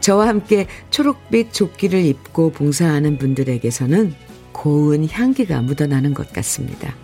저와 0.00 0.28
함께 0.28 0.66
초록빛 0.90 1.52
조끼를 1.52 2.04
입고 2.04 2.52
봉사하는 2.52 3.18
분들에게서는 3.18 4.14
고운 4.52 5.08
향기가 5.08 5.60
묻어나는 5.62 6.14
것 6.14 6.32
같습니다. 6.32 6.94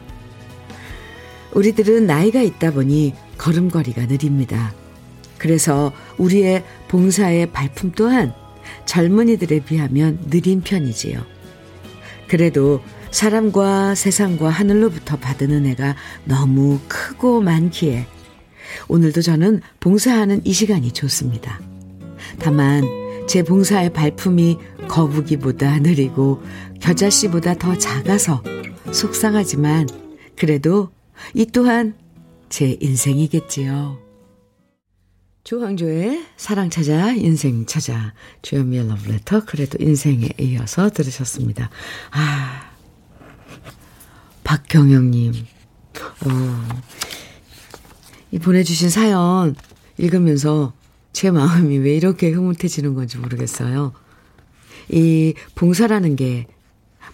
우리들은 1.55 2.07
나이가 2.07 2.41
있다 2.41 2.71
보니 2.73 3.15
걸음걸이가 3.37 4.07
느립니다. 4.07 4.73
그래서 5.39 5.93
우리의 6.19 6.65
봉사의 6.89 7.53
발품 7.53 7.93
또한 7.93 8.35
젊은이들에 8.87 9.61
비하면 9.61 10.19
느린 10.29 10.61
편이지요. 10.61 11.25
그래도 12.29 12.83
사람과 13.11 13.95
세상과 13.95 14.51
하늘로부터 14.51 15.17
받은 15.17 15.51
은혜가 15.51 15.97
너무 16.25 16.79
크고 16.89 17.41
많기에 17.41 18.07
오늘도 18.89 19.23
저는 19.23 19.63
봉사하는 19.81 20.43
이 20.45 20.53
시간이 20.53 20.93
좋습니다. 20.93 21.61
다만 22.39 22.83
제 23.27 23.43
봉사의 23.43 23.93
발품이 23.93 24.59
거북이보다 24.89 25.81
느리고 25.81 26.43
겨자씨보다 26.81 27.55
더 27.55 27.77
작아서 27.77 28.43
속상하지만 28.93 29.87
그래도 30.37 30.91
이 31.35 31.47
또한 31.47 31.95
제 32.49 32.77
인생이겠지요. 32.81 34.08
조항조의 35.49 36.27
사랑 36.37 36.69
찾아 36.69 37.11
인생 37.13 37.65
찾아 37.65 38.13
주현미의 38.43 38.87
러브레터 38.87 39.47
그래도 39.47 39.79
인생에 39.81 40.29
이어서 40.39 40.91
들으셨습니다. 40.91 41.71
아 42.11 42.71
박경영님 44.45 45.33
어, 45.33 46.69
이 48.31 48.39
보내주신 48.39 48.91
사연 48.91 49.57
읽으면서 49.97 50.75
제 51.15 51.31
마음이 51.31 51.79
왜 51.79 51.97
이렇게 51.97 52.29
흐뭇해지는 52.29 52.93
건지 52.93 53.17
모르겠어요. 53.17 53.95
이 54.91 55.33
봉사라는 55.55 56.17
게 56.17 56.47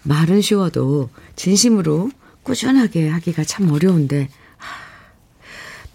말은 0.03 0.41
쉬워도 0.41 1.09
진심으로 1.37 2.11
꾸준하게 2.43 3.07
하기가 3.07 3.45
참 3.45 3.71
어려운데 3.71 4.27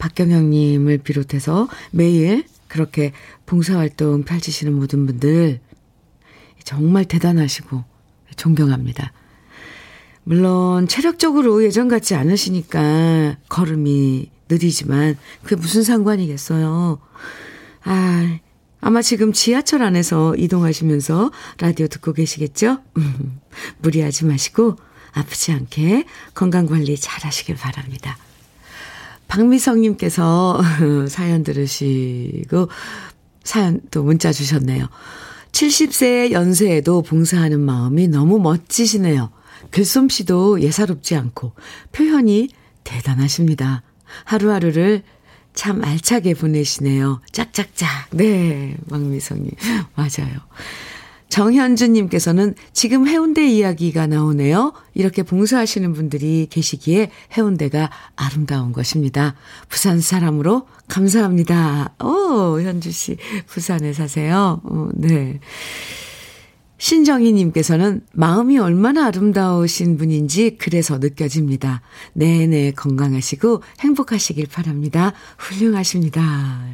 박경영님을 0.01 0.99
비롯해서 0.99 1.69
매일 1.93 2.45
그렇게 2.67 3.13
봉사활동 3.47 4.25
펼치시는 4.25 4.73
모든 4.73 5.07
분들 5.07 5.61
정말 6.65 7.05
대단하시고 7.05 7.85
존경합니다. 8.37 9.13
물론 10.25 10.89
체력적으로 10.89 11.65
예전 11.65 11.89
같지 11.89 12.15
않으시니까 12.15 13.37
걸음이 13.49 14.31
느리지만 14.49 15.17
그게 15.43 15.57
무슨 15.57 15.83
상관이겠어요. 15.83 16.99
아, 17.85 18.39
아마 18.81 19.03
지금 19.03 19.33
지하철 19.33 19.83
안에서 19.83 20.35
이동하시면서 20.37 21.31
라디오 21.59 21.87
듣고 21.87 22.13
계시겠죠? 22.13 22.79
무리하지 23.79 24.25
마시고 24.27 24.77
아프지 25.13 25.53
않게 25.53 26.05
건강 26.35 26.67
관리 26.67 26.97
잘 26.97 27.25
하시길 27.25 27.57
바랍니다. 27.57 28.17
박미성님께서 29.31 30.61
사연 31.09 31.43
들으시고 31.45 32.69
사연 33.45 33.81
또 33.91 34.03
문자 34.03 34.33
주셨네요. 34.33 34.87
70세 35.53 36.33
연세에도 36.33 37.03
봉사하는 37.03 37.61
마음이 37.61 38.09
너무 38.09 38.39
멋지시네요. 38.41 39.31
글솜씨도 39.71 40.63
예사롭지 40.63 41.17
않고 41.17 41.53
표현이 41.93 42.49
대단하십니다. 42.85 43.83
하루하루를 44.25 45.03
참 45.55 45.85
알차게 45.85 46.35
보내시네요. 46.35 47.21
짝짝짝. 47.33 47.89
네, 48.11 48.77
박미성님. 48.89 49.51
맞아요. 49.95 50.41
정현주님께서는 51.31 52.55
지금 52.73 53.07
해운대 53.09 53.49
이야기가 53.49 54.07
나오네요. 54.07 54.73
이렇게 54.95 55.23
봉사하시는 55.23 55.93
분들이 55.95 56.47
계시기에 56.51 57.11
해운대가 57.37 57.91
아름다운 58.17 58.73
것입니다. 58.73 59.35
부산 59.69 60.01
사람으로 60.01 60.67
감사합니다. 60.89 61.95
오, 62.05 62.61
현주씨, 62.61 63.17
부산에 63.47 63.93
사세요. 63.93 64.61
어, 64.65 64.89
네. 64.93 65.41
신정희님께서는 66.81 68.01
마음이 68.15 68.59
얼마나 68.59 69.07
아름다우신 69.07 69.99
분인지 69.99 70.57
그래서 70.59 70.99
느껴집니다. 70.99 71.83
내내 72.15 72.73
건강하시고 72.73 73.63
행복하시길 73.81 74.47
바랍니다. 74.47 75.13
훌륭하십니다. 75.39 76.67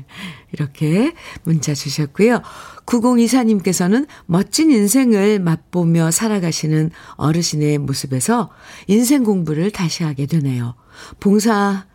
이렇게 0.52 1.12
문자 1.42 1.74
주셨고요. 1.74 2.40
9024님께서는 2.86 4.06
멋진 4.26 4.70
인생을 4.70 5.40
맛보며 5.40 6.12
살아가시는 6.12 6.92
어르신의 7.16 7.78
모습에서 7.78 8.50
인생 8.86 9.24
공부를 9.24 9.72
다시 9.72 10.04
하게 10.04 10.26
되네요. 10.26 10.76
봉사 11.18 11.86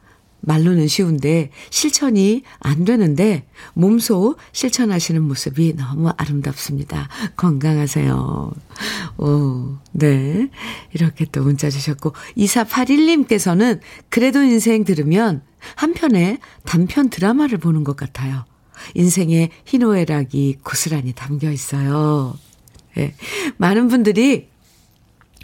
말로는 0.41 0.87
쉬운데 0.87 1.51
실천이 1.69 2.43
안 2.59 2.83
되는데 2.85 3.45
몸소 3.73 4.35
실천하시는 4.51 5.21
모습이 5.21 5.75
너무 5.75 6.09
아름답습니다. 6.17 7.09
건강하세요. 7.37 8.51
오, 9.17 9.77
네. 9.91 10.49
이렇게 10.93 11.25
또 11.31 11.43
문자 11.43 11.69
주셨고 11.69 12.13
2481님께서는 12.37 13.79
그래도 14.09 14.41
인생 14.43 14.83
들으면 14.83 15.43
한편의 15.75 16.39
단편 16.65 17.09
드라마를 17.09 17.57
보는 17.59 17.83
것 17.83 17.95
같아요. 17.95 18.45
인생의 18.95 19.51
희노애락이 19.65 20.57
고스란히 20.63 21.13
담겨 21.13 21.51
있어요. 21.51 22.35
네. 22.95 23.13
많은 23.57 23.87
분들이 23.87 24.49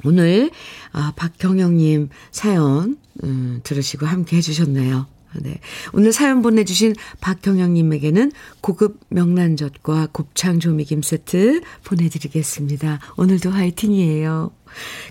오늘 0.03 0.51
아, 0.91 1.13
박경영 1.15 1.77
님 1.77 2.09
사연 2.31 2.97
음, 3.23 3.59
들으시고 3.63 4.05
함께 4.05 4.37
해주셨네요. 4.37 5.07
네. 5.41 5.59
오늘 5.93 6.13
사연 6.13 6.41
보내주신 6.41 6.95
박경영님에게는 7.21 8.31
고급 8.61 9.01
명란젓과 9.09 10.07
곱창 10.11 10.59
조미김 10.59 11.01
세트 11.01 11.61
보내드리겠습니다. 11.83 12.99
오늘도 13.17 13.51
화이팅이에요. 13.51 14.51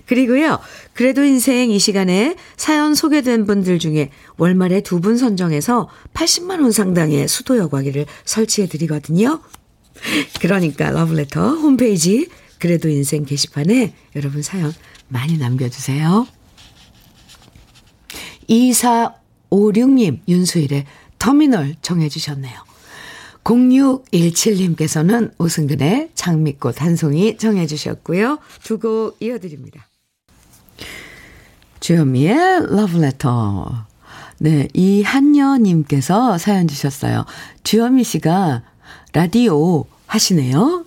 그리고요, 0.05 0.59
그래도 0.93 1.23
인생 1.23 1.69
이 1.71 1.79
시간에 1.79 2.35
사연 2.57 2.95
소개된 2.95 3.45
분들 3.45 3.79
중에 3.79 4.09
월말에 4.37 4.81
두 4.81 4.99
분 4.99 5.17
선정해서 5.17 5.87
80만원 6.13 6.71
상당의 6.71 7.27
수도 7.27 7.57
여과기를 7.57 8.05
설치해드리거든요. 8.25 9.39
그러니까 10.41 10.89
러브레터 10.91 11.55
홈페이지 11.55 12.27
그래도 12.59 12.89
인생 12.89 13.23
게시판에 13.23 13.93
여러분 14.15 14.41
사연 14.41 14.73
많이 15.07 15.37
남겨주세요. 15.37 16.27
2456님, 18.49 20.19
윤수일의 20.27 20.85
터미널 21.19 21.75
정해주셨네요. 21.81 22.67
0617님께서는 23.43 25.31
오승근의 25.39 26.09
장미꽃 26.15 26.81
한 26.81 26.95
송이 26.97 27.37
정해주셨고요. 27.37 28.39
두 28.63 28.79
곡 28.79 29.17
이어드립니다. 29.21 29.87
주현미의 31.79 32.35
러브레터. 32.75 33.85
네, 34.39 34.67
이한여님께서 34.73 36.37
사연 36.37 36.67
주셨어요. 36.67 37.25
주현미 37.63 38.03
씨가 38.03 38.63
라디오 39.13 39.85
하시네요. 40.05 40.85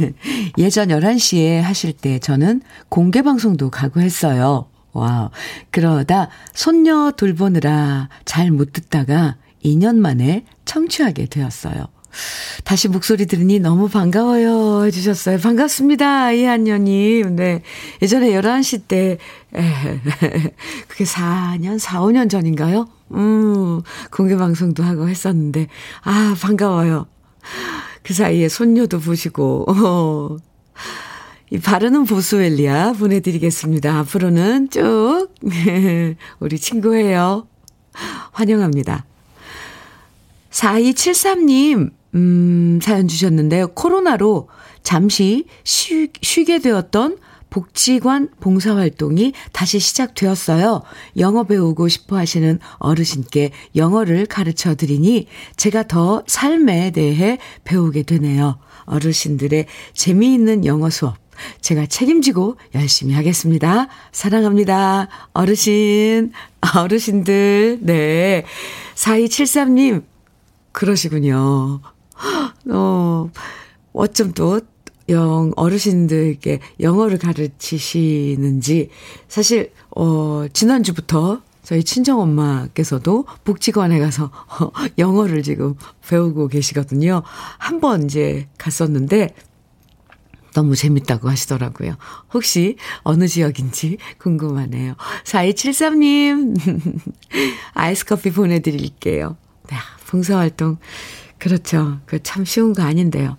예전 0.58 0.88
11시에 0.88 1.60
하실 1.60 1.92
때 1.92 2.18
저는 2.18 2.62
공개방송도 2.88 3.70
가고 3.70 4.00
했어요. 4.00 4.67
와, 4.92 5.30
그러다 5.70 6.28
손녀 6.54 7.12
돌보느라 7.12 8.08
잘 8.24 8.50
못 8.50 8.72
듣다가 8.72 9.36
2년 9.64 9.96
만에 9.96 10.44
청취하게 10.64 11.26
되었어요. 11.26 11.86
다시 12.64 12.88
목소리 12.88 13.26
들으니 13.26 13.60
너무 13.60 13.88
반가워요. 13.88 14.84
해주셨어요. 14.86 15.38
반갑습니다. 15.38 16.32
이한녀님. 16.32 17.36
네. 17.36 17.62
예전에 18.00 18.30
11시 18.30 18.82
때, 18.88 19.18
에, 19.54 20.00
그게 20.88 21.04
4년, 21.04 21.78
4, 21.78 22.00
5년 22.00 22.30
전인가요? 22.30 22.88
음, 23.12 23.82
공개방송도 24.10 24.82
하고 24.82 25.08
했었는데, 25.08 25.68
아, 26.02 26.34
반가워요. 26.40 27.06
그 28.02 28.14
사이에 28.14 28.48
손녀도 28.48 29.00
보시고, 29.00 29.66
어. 29.70 30.36
이 31.50 31.58
바르는 31.58 32.04
보스웰리아 32.04 32.92
보내드리겠습니다. 32.92 33.98
앞으로는 34.00 34.68
쭉, 34.70 35.28
우리 36.40 36.58
친구예요. 36.58 37.46
환영합니다. 38.32 39.06
4273님, 40.50 41.90
음, 42.14 42.78
사연 42.82 43.08
주셨는데요. 43.08 43.68
코로나로 43.68 44.48
잠시 44.82 45.46
쉬, 45.64 46.10
쉬게 46.20 46.58
되었던 46.58 47.18
복지관 47.50 48.28
봉사활동이 48.40 49.32
다시 49.52 49.78
시작되었어요. 49.78 50.82
영어 51.16 51.44
배우고 51.44 51.88
싶어 51.88 52.16
하시는 52.16 52.58
어르신께 52.78 53.52
영어를 53.74 54.26
가르쳐 54.26 54.74
드리니 54.74 55.26
제가 55.56 55.84
더 55.84 56.22
삶에 56.26 56.90
대해 56.90 57.38
배우게 57.64 58.02
되네요. 58.02 58.58
어르신들의 58.84 59.66
재미있는 59.94 60.66
영어 60.66 60.90
수업. 60.90 61.27
제가 61.60 61.86
책임지고 61.86 62.56
열심히 62.74 63.14
하겠습니다. 63.14 63.88
사랑합니다. 64.12 65.08
어르신, 65.32 66.32
어르신들, 66.76 67.78
네. 67.82 68.44
4273님, 68.94 70.02
그러시군요. 70.72 71.80
어, 72.70 73.30
어쩜 73.92 74.32
또, 74.32 74.60
영, 75.08 75.52
어르신들께 75.56 76.60
영어를 76.80 77.18
가르치시는지, 77.18 78.90
사실, 79.28 79.72
어, 79.96 80.44
지난주부터 80.52 81.40
저희 81.62 81.82
친정엄마께서도 81.84 83.26
복지관에 83.44 83.98
가서 83.98 84.30
영어를 84.98 85.42
지금 85.42 85.74
배우고 86.08 86.48
계시거든요. 86.48 87.22
한 87.58 87.80
번 87.80 88.04
이제 88.04 88.48
갔었는데, 88.58 89.34
너무 90.54 90.74
재밌다고 90.76 91.28
하시더라고요. 91.28 91.96
혹시 92.32 92.76
어느 93.02 93.26
지역인지 93.28 93.98
궁금하네요. 94.18 94.94
4273님, 95.24 97.00
아이스 97.74 98.04
커피 98.04 98.30
보내드릴게요. 98.32 99.36
네, 99.70 99.76
봉사활동. 100.06 100.78
그렇죠. 101.38 102.00
그 102.06 102.20
참 102.22 102.44
쉬운 102.44 102.72
거 102.72 102.82
아닌데요. 102.82 103.36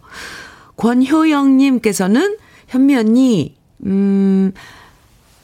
권효영님께서는 0.78 2.38
현미 2.68 2.96
언니, 2.96 3.56
음, 3.86 4.52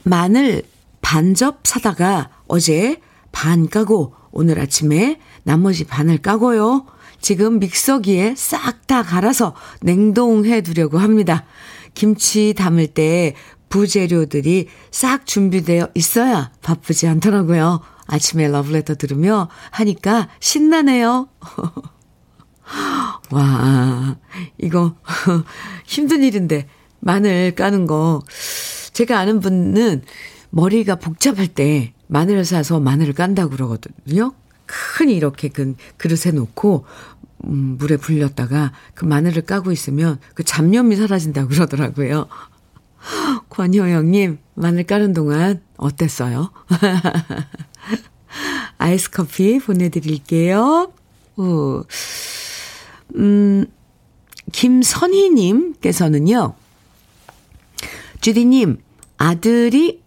마늘 0.04 0.64
반접 1.02 1.60
사다가 1.64 2.30
어제 2.48 3.02
반 3.32 3.68
까고 3.68 4.14
오늘 4.32 4.60
아침에 4.60 5.20
나머지 5.44 5.84
반을 5.86 6.20
까고요. 6.20 6.86
지금 7.26 7.58
믹서기에 7.58 8.36
싹 8.38 8.86
다 8.86 9.02
갈아서 9.02 9.56
냉동해 9.82 10.62
두려고 10.62 11.00
합니다. 11.00 11.44
김치 11.96 12.54
담을 12.54 12.86
때 12.86 13.34
부재료들이 13.68 14.68
싹 14.92 15.26
준비되어 15.26 15.90
있어야 15.96 16.52
바쁘지 16.62 17.08
않더라고요. 17.08 17.82
아침에 18.06 18.48
러브레터 18.48 18.94
들으며 18.94 19.50
하니까 19.72 20.30
신나네요. 20.40 21.28
와, 23.32 24.18
이거 24.60 24.96
힘든 25.88 26.22
일인데 26.22 26.68
마늘 27.00 27.56
까는 27.56 27.88
거 27.88 28.22
제가 28.94 29.18
아는 29.18 29.40
분은 29.40 30.04
머리가 30.52 30.98
복잡할 30.98 31.48
때 31.48 31.96
마늘을 32.06 32.46
사서 32.46 32.80
마늘을 32.80 33.14
깐다고 33.14 33.50
그러거든요. 33.50 34.36
큰 34.66 35.10
이렇게 35.10 35.50
그 35.50 35.76
그릇에 35.98 36.32
놓고 36.34 36.86
음, 37.46 37.78
물에 37.80 37.98
불렸다가 37.98 38.72
그 38.94 39.06
마늘을 39.06 39.42
까고 39.44 39.72
있으면 39.72 40.20
그 40.34 40.44
잡념이 40.44 40.96
사라진다고 40.96 41.50
그러더라고요. 41.50 42.28
권효영님, 43.50 44.40
마늘 44.56 44.84
까는 44.84 45.14
동안 45.14 45.62
어땠어요? 45.78 46.52
아이스 48.78 49.12
커피 49.12 49.60
보내드릴게요. 49.60 50.92
오. 51.38 51.84
음, 53.16 53.66
김선희님께서는요, 54.52 56.56
주디님, 58.22 58.78
아들이 59.18 60.02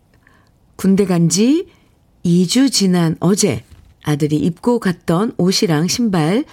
군대 0.77 1.07
간 1.07 1.29
지 1.29 1.67
2주 2.25 2.71
지난 2.71 3.17
어제 3.21 3.65
아들이 4.05 4.37
입고 4.37 4.79
갔던 4.81 5.35
옷이랑 5.39 5.89
신발 5.89 6.45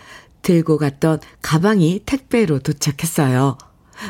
들고 0.46 0.78
갔던 0.78 1.20
가방이 1.42 2.02
택배로 2.06 2.60
도착했어요. 2.60 3.58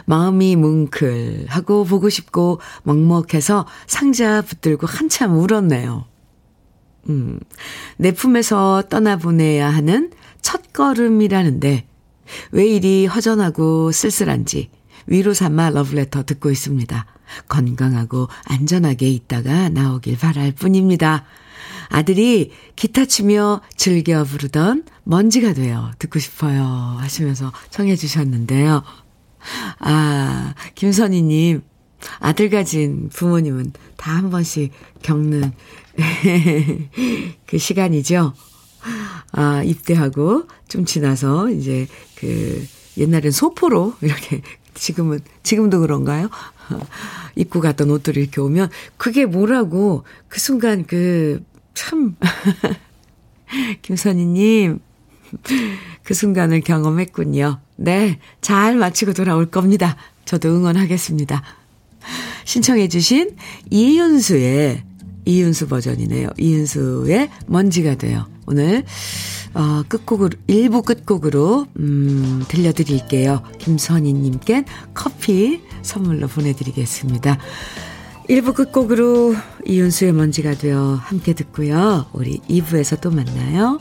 마음이 0.05 0.57
뭉클하고 0.57 1.85
보고 1.85 2.09
싶고 2.09 2.59
먹먹해서 2.83 3.65
상자 3.87 4.41
붙들고 4.41 4.85
한참 4.85 5.37
울었네요. 5.37 6.05
음, 7.09 7.39
내 7.97 8.11
품에서 8.11 8.83
떠나보내야 8.89 9.69
하는 9.69 10.11
첫 10.41 10.73
걸음이라는데 10.73 11.87
왜 12.51 12.65
이리 12.65 13.05
허전하고 13.05 13.93
쓸쓸한지 13.93 14.71
위로 15.07 15.33
삼아 15.33 15.69
러브레터 15.69 16.23
듣고 16.23 16.51
있습니다. 16.51 17.05
건강하고 17.47 18.27
안전하게 18.43 19.07
있다가 19.09 19.69
나오길 19.69 20.17
바랄 20.17 20.51
뿐입니다. 20.51 21.23
아들이 21.89 22.51
기타 22.75 23.05
치며 23.05 23.61
즐겨 23.75 24.23
부르던 24.23 24.83
먼지가 25.03 25.53
돼요. 25.53 25.91
듣고 25.99 26.19
싶어요. 26.19 26.63
하시면서 26.99 27.51
청해 27.69 27.95
주셨는데요. 27.95 28.83
아, 29.79 30.53
김선희님, 30.75 31.61
아들 32.19 32.49
가진 32.49 33.09
부모님은 33.09 33.73
다 33.97 34.15
한 34.15 34.29
번씩 34.29 34.71
겪는 35.01 35.51
그 37.45 37.57
시간이죠. 37.57 38.33
아, 39.31 39.63
입대하고 39.63 40.47
좀 40.67 40.85
지나서 40.85 41.49
이제 41.49 41.87
그 42.15 42.65
옛날엔 42.97 43.31
소포로 43.31 43.95
이렇게 44.01 44.41
지금은 44.73 45.19
지금도 45.43 45.79
그런가요? 45.81 46.29
입고 47.35 47.61
갔던 47.61 47.89
옷들이 47.91 48.21
이렇게 48.21 48.41
오면 48.41 48.69
그게 48.97 49.25
뭐라고 49.25 50.03
그 50.27 50.39
순간 50.39 50.85
그 50.85 51.43
참 51.75 52.15
김선희님 53.83 54.79
그 56.03 56.13
순간을 56.13 56.61
경험했군요. 56.61 57.59
네, 57.77 58.19
잘 58.41 58.75
마치고 58.75 59.13
돌아올 59.13 59.47
겁니다. 59.47 59.95
저도 60.23 60.49
응원하겠습니다. 60.49 61.43
신청해주신 62.45 63.35
이윤수의 63.69 64.83
이윤수 65.25 65.67
버전이네요. 65.67 66.29
이윤수의 66.37 67.29
먼지가 67.47 67.95
돼요. 67.95 68.27
오늘 68.45 68.83
어, 69.55 69.83
끝곡으로 69.87 70.29
1부 70.47 70.85
끝곡으로 70.85 71.65
음, 71.79 72.43
들려드릴게요. 72.47 73.41
김선희님께 73.57 74.65
커피 74.93 75.61
선물로 75.81 76.27
보내드리겠습니다. 76.27 77.39
1부 78.29 78.55
끝곡으로 78.55 79.35
이윤수의 79.65 80.13
먼지가 80.13 80.55
되어 80.55 80.95
함께 80.95 81.33
듣고요. 81.33 82.05
우리 82.13 82.39
2부에서 82.49 82.99
또 83.01 83.11
만나요. 83.11 83.79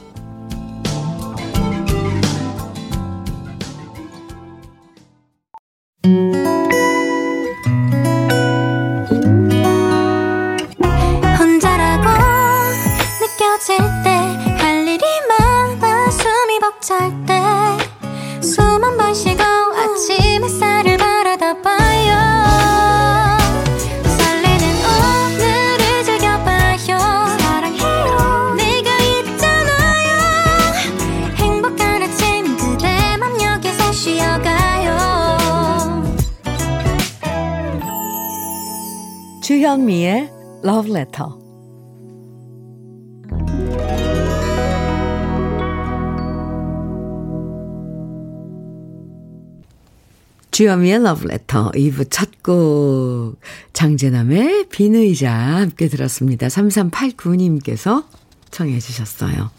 주현미의 50.51 50.97
Love 50.97 51.25
Letter 51.31 51.71
2부 51.73 52.11
첫 52.11 52.35
곡 52.45 53.41
장재남의 53.73 54.69
빈 54.69 54.95
의자 54.95 55.33
함께 55.33 55.89
들었습니다. 55.89 56.47
3389님께서 56.49 58.05
청해 58.51 58.79
주셨어요. 58.79 59.51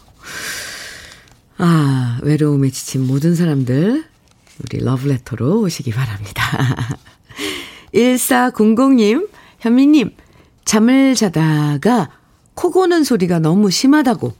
아, 1.58 2.20
외로움에 2.22 2.70
지친 2.70 3.06
모든 3.06 3.34
사람들 3.34 4.04
우리 4.62 4.78
러브레터로 4.84 5.62
오시기 5.62 5.90
바랍니다. 5.90 6.96
1400님 7.92 9.28
현미님, 9.58 10.12
잠을 10.66 11.14
자다가 11.14 12.10
코 12.54 12.70
고는 12.70 13.04
소리가 13.04 13.38
너무 13.38 13.70
심하다고 13.70 14.32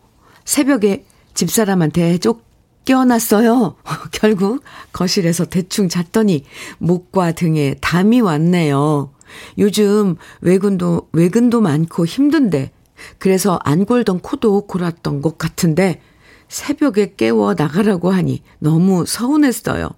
새벽에 0.44 1.06
집사람한테 1.34 2.18
쫓겨났어요. 2.18 3.76
결국 4.12 4.62
거실에서 4.92 5.44
대충 5.44 5.88
잤더니 5.88 6.44
목과 6.78 7.32
등에 7.32 7.76
담이 7.80 8.20
왔네요. 8.20 9.12
요즘 9.58 10.16
외근도, 10.40 11.08
외근도 11.12 11.60
많고 11.60 12.06
힘든데, 12.06 12.72
그래서 13.18 13.58
안 13.64 13.84
골던 13.84 14.20
코도 14.20 14.66
골았던 14.66 15.22
것 15.22 15.38
같은데, 15.38 16.00
새벽에 16.48 17.14
깨워 17.16 17.54
나가라고 17.54 18.10
하니 18.10 18.42
너무 18.58 19.04
서운했어요. 19.06 19.90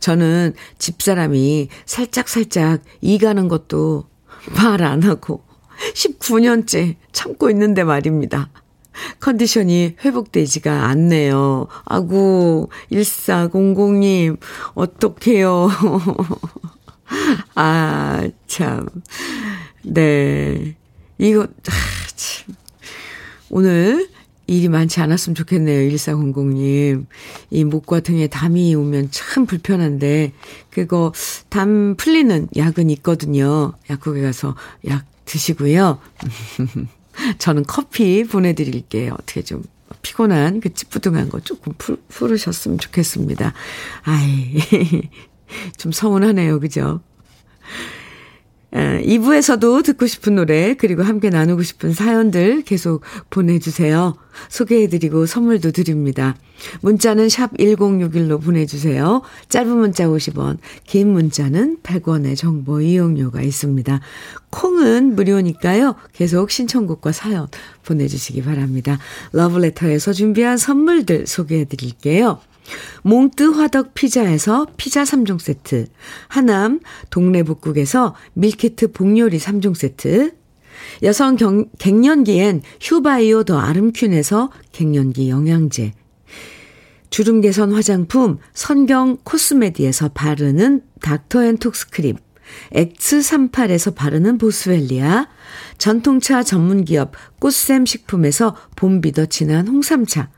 저는 0.00 0.54
집사람이 0.78 1.68
살짝살짝 1.86 2.82
이 3.00 3.18
가는 3.18 3.48
것도 3.48 4.08
말 4.56 4.82
안 4.82 5.02
하고 5.02 5.42
19년째 5.94 6.96
참고 7.12 7.50
있는데 7.50 7.84
말입니다. 7.84 8.50
컨디션이 9.20 9.96
회복되지가 10.04 10.86
않네요. 10.88 11.68
아구, 11.84 12.68
1400님, 12.92 14.38
어떡해요. 14.74 15.68
아, 17.54 18.28
참. 18.46 18.86
네. 19.82 20.76
이거, 21.18 21.42
아, 21.42 22.06
참. 22.16 22.54
오늘 23.50 24.08
일이 24.46 24.68
많지 24.68 25.00
않았으면 25.00 25.34
좋겠네요. 25.34 25.90
1400님. 25.90 27.06
이 27.50 27.64
목과 27.64 28.00
등에 28.00 28.26
담이 28.26 28.74
오면 28.74 29.08
참 29.10 29.46
불편한데, 29.46 30.32
그거 30.70 31.12
담 31.48 31.94
풀리는 31.96 32.48
약은 32.56 32.90
있거든요. 32.90 33.74
약국에 33.88 34.22
가서 34.22 34.56
약 34.88 35.04
드시고요. 35.30 36.00
저는 37.38 37.64
커피 37.64 38.24
보내드릴게요. 38.24 39.14
어떻게 39.14 39.42
좀 39.42 39.62
피곤한 40.02 40.60
그 40.60 40.74
찌뿌둥한 40.74 41.28
거 41.28 41.40
조금 41.40 41.72
풀, 41.78 41.96
풀으셨으면 42.08 42.78
좋겠습니다. 42.78 43.52
아이, 44.02 44.58
좀 45.78 45.92
서운하네요. 45.92 46.58
그죠? 46.58 47.00
2부에서도 48.72 49.84
듣고 49.84 50.06
싶은 50.06 50.36
노래, 50.36 50.74
그리고 50.74 51.02
함께 51.02 51.28
나누고 51.30 51.62
싶은 51.62 51.92
사연들 51.92 52.62
계속 52.62 53.02
보내주세요. 53.30 54.16
소개해드리고 54.48 55.26
선물도 55.26 55.72
드립니다. 55.72 56.36
문자는 56.82 57.28
샵 57.28 57.52
1061로 57.56 58.40
보내주세요. 58.40 59.22
짧은 59.48 59.76
문자 59.76 60.06
50원, 60.06 60.58
긴 60.84 61.12
문자는 61.12 61.78
100원의 61.82 62.36
정보 62.36 62.80
이용료가 62.80 63.42
있습니다. 63.42 64.00
콩은 64.50 65.16
무료니까요. 65.16 65.96
계속 66.12 66.50
신청곡과 66.50 67.12
사연 67.12 67.48
보내주시기 67.84 68.42
바랍니다. 68.42 68.98
러브레터에서 69.32 70.12
준비한 70.12 70.56
선물들 70.58 71.26
소개해드릴게요. 71.26 72.40
몽뜨 73.02 73.52
화덕 73.52 73.94
피자에서 73.94 74.66
피자 74.76 75.02
3종 75.02 75.40
세트, 75.40 75.86
하남 76.28 76.80
동래북국에서 77.10 78.14
밀키트 78.34 78.92
복요리 78.92 79.38
3종 79.38 79.74
세트, 79.74 80.34
여성 81.02 81.36
경, 81.36 81.66
갱년기엔 81.78 82.62
휴바이오 82.80 83.44
더 83.44 83.58
아름퀸에서 83.58 84.50
갱년기 84.72 85.28
영양제, 85.28 85.92
주름 87.10 87.40
개선 87.40 87.72
화장품 87.72 88.38
선경 88.54 89.18
코스메디에서 89.24 90.10
바르는 90.10 90.82
닥터앤톡스크림, 91.00 92.16
X38에서 92.72 93.94
바르는 93.94 94.38
보스웰리아, 94.38 95.28
전통차 95.78 96.42
전문기업 96.42 97.12
꽃샘 97.38 97.86
식품에서 97.86 98.56
봄비더 98.76 99.26
진한 99.26 99.68
홍삼차, 99.68 100.30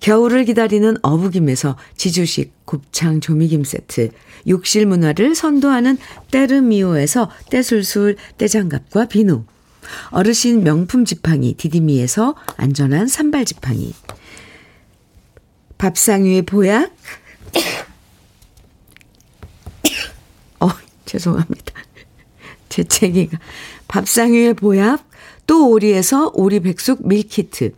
겨울을 0.00 0.44
기다리는 0.44 0.96
어부김에서 1.02 1.76
지주식 1.96 2.52
곱창 2.64 3.20
조미김 3.20 3.64
세트, 3.64 4.10
욕실 4.48 4.86
문화를 4.86 5.34
선도하는 5.34 5.98
때르미오에서 6.30 7.30
떼술술 7.50 8.16
떼장갑과 8.38 9.06
비누, 9.06 9.44
어르신 10.10 10.64
명품 10.64 11.04
지팡이 11.04 11.54
디디미에서 11.54 12.34
안전한 12.56 13.06
산발 13.06 13.44
지팡이, 13.44 13.94
밥상 15.78 16.24
위의 16.24 16.42
보약, 16.42 16.94
어, 20.60 20.68
죄송합니다. 21.04 21.74
재채기가. 22.68 23.38
밥상 23.88 24.32
위의 24.32 24.54
보약, 24.54 25.08
또 25.46 25.70
오리에서 25.70 26.32
오리 26.34 26.60
백숙 26.60 27.06
밀키트, 27.06 27.72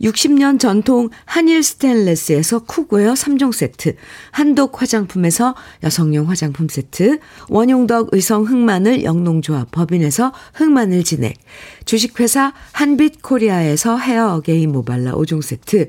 60년 0.00 0.58
전통 0.58 1.10
한일 1.24 1.62
스테인레스에서 1.62 2.60
cookware 2.60 3.14
3종 3.14 3.52
세트, 3.52 3.96
한독 4.30 4.80
화장품에서 4.80 5.54
여성용 5.82 6.28
화장품 6.28 6.68
세트, 6.68 7.18
원용덕 7.48 8.08
의성 8.12 8.44
흑마늘 8.44 9.04
영농조합 9.04 9.70
법인에서 9.70 10.32
흑마늘 10.54 11.04
진액, 11.04 11.36
주식회사 11.84 12.52
한빛 12.72 13.22
코리아에서 13.22 13.96
헤어 13.98 14.34
어게인 14.34 14.72
모발라 14.72 15.12
5종 15.12 15.42
세트, 15.42 15.88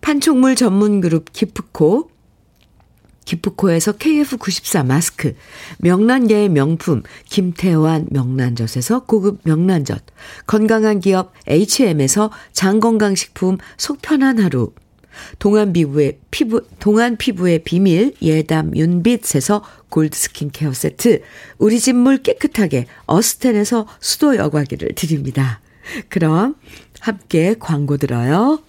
판촉물 0.00 0.54
전문 0.54 1.00
그룹 1.00 1.32
기프코, 1.32 2.10
기프코에서 3.28 3.92
KF94 3.92 4.86
마스크, 4.86 5.34
명란계의 5.78 6.48
명품 6.48 7.02
김태환 7.26 8.06
명란젓에서 8.10 9.04
고급 9.04 9.40
명란젓, 9.44 10.02
건강한 10.46 11.00
기업 11.00 11.32
H&M에서 11.46 12.30
장건강식품 12.52 13.58
속편한 13.76 14.38
하루, 14.38 14.72
동안 15.38 15.74
피부의 15.74 16.18
피부 16.30 16.62
동안 16.78 17.16
피부의 17.16 17.64
비밀 17.64 18.14
예담 18.22 18.74
윤빛에서 18.74 19.62
골드 19.90 20.16
스킨케어 20.16 20.72
세트, 20.72 21.20
우리 21.58 21.80
집 21.80 21.94
물 21.94 22.22
깨끗하게 22.22 22.86
어스텐에서 23.06 23.86
수도 24.00 24.36
여과기를 24.36 24.94
드립니다. 24.94 25.60
그럼 26.08 26.54
함께 27.00 27.56
광고 27.58 27.98
들어요. 27.98 28.60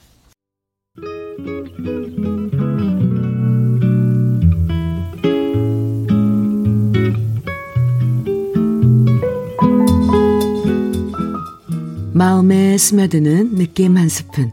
마음에 12.20 12.78
스며드는 12.78 13.56
느낌 13.56 13.96
한 13.96 14.10
스푼. 14.10 14.52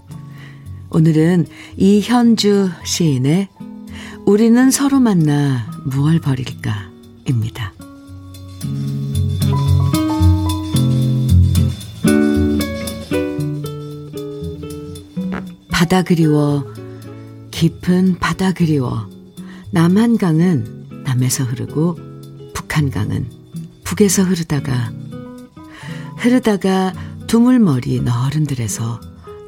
오늘은 0.91 1.47
이현주 1.77 2.71
시인의 2.85 3.49
우리는 4.25 4.71
서로 4.71 5.01
만나 5.01 5.69
무얼 5.85 6.21
버릴까? 6.21 6.93
입니다. 7.29 7.73
바다 15.69 16.03
그리워, 16.03 16.65
깊은 17.51 18.21
바다 18.21 18.53
그리워. 18.53 19.09
남한강은 19.73 21.03
남에서 21.03 21.43
흐르고, 21.43 21.99
북한강은 22.55 23.27
북에서 23.83 24.23
흐르다가, 24.23 24.93
흐르다가 26.19 26.93
두물머리 27.27 28.01
너른들에서 28.03 29.01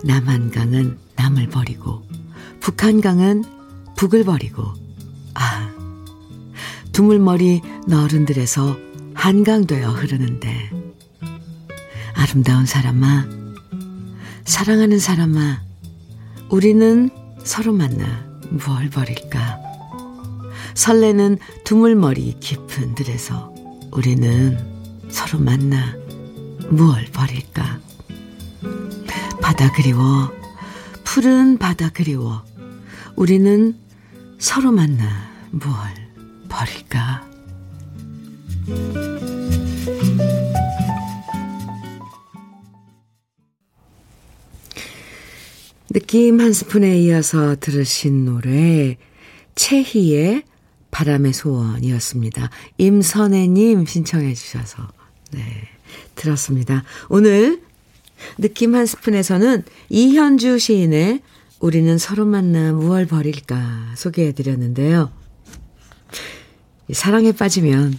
남한강은 0.04 0.98
남을 1.16 1.48
버리고 1.48 2.02
북한강은 2.60 3.44
북을 3.96 4.24
버리고 4.24 4.64
아 5.34 5.70
두물머리 6.92 7.62
너른들에서 7.86 8.76
한강되어 9.14 9.90
흐르는데 9.90 10.70
아름다운 12.14 12.66
사람아 12.66 13.26
사랑하는 14.44 14.98
사람아 14.98 15.62
우리는 16.50 17.10
서로 17.44 17.72
만나 17.72 18.26
무얼 18.50 18.88
버릴까? 18.90 19.58
설레는 20.74 21.38
두물머리 21.64 22.36
깊은 22.40 22.94
들에서 22.94 23.52
우리는 23.92 24.58
서로 25.10 25.38
만나 25.38 25.96
무얼 26.70 27.04
버릴까? 27.06 27.80
바다 29.40 29.72
그리워, 29.72 30.30
푸른 31.04 31.56
바다 31.58 31.88
그리워, 31.88 32.44
우리는 33.16 33.74
서로 34.38 34.70
만나 34.70 35.30
무얼 35.50 35.74
버릴까? 36.48 37.26
느낌 45.90 46.40
한 46.40 46.52
스푼에 46.52 46.98
이어서 47.00 47.56
들으신 47.56 48.26
노래, 48.26 48.98
최희의 49.54 50.44
바람의 50.90 51.32
소원이었습니다. 51.32 52.50
임선혜님 52.76 53.86
신청해 53.86 54.34
주셔서, 54.34 54.86
네. 55.32 55.77
들었습니다. 56.18 56.84
오늘 57.08 57.62
느낌 58.36 58.74
한 58.74 58.84
스푼에서는 58.84 59.62
이현주 59.88 60.58
시인의 60.58 61.22
우리는 61.60 61.96
서로 61.98 62.26
만나 62.26 62.72
무얼 62.72 63.06
버릴까 63.06 63.94
소개해 63.96 64.32
드렸는데요. 64.32 65.10
사랑에 66.92 67.32
빠지면 67.32 67.98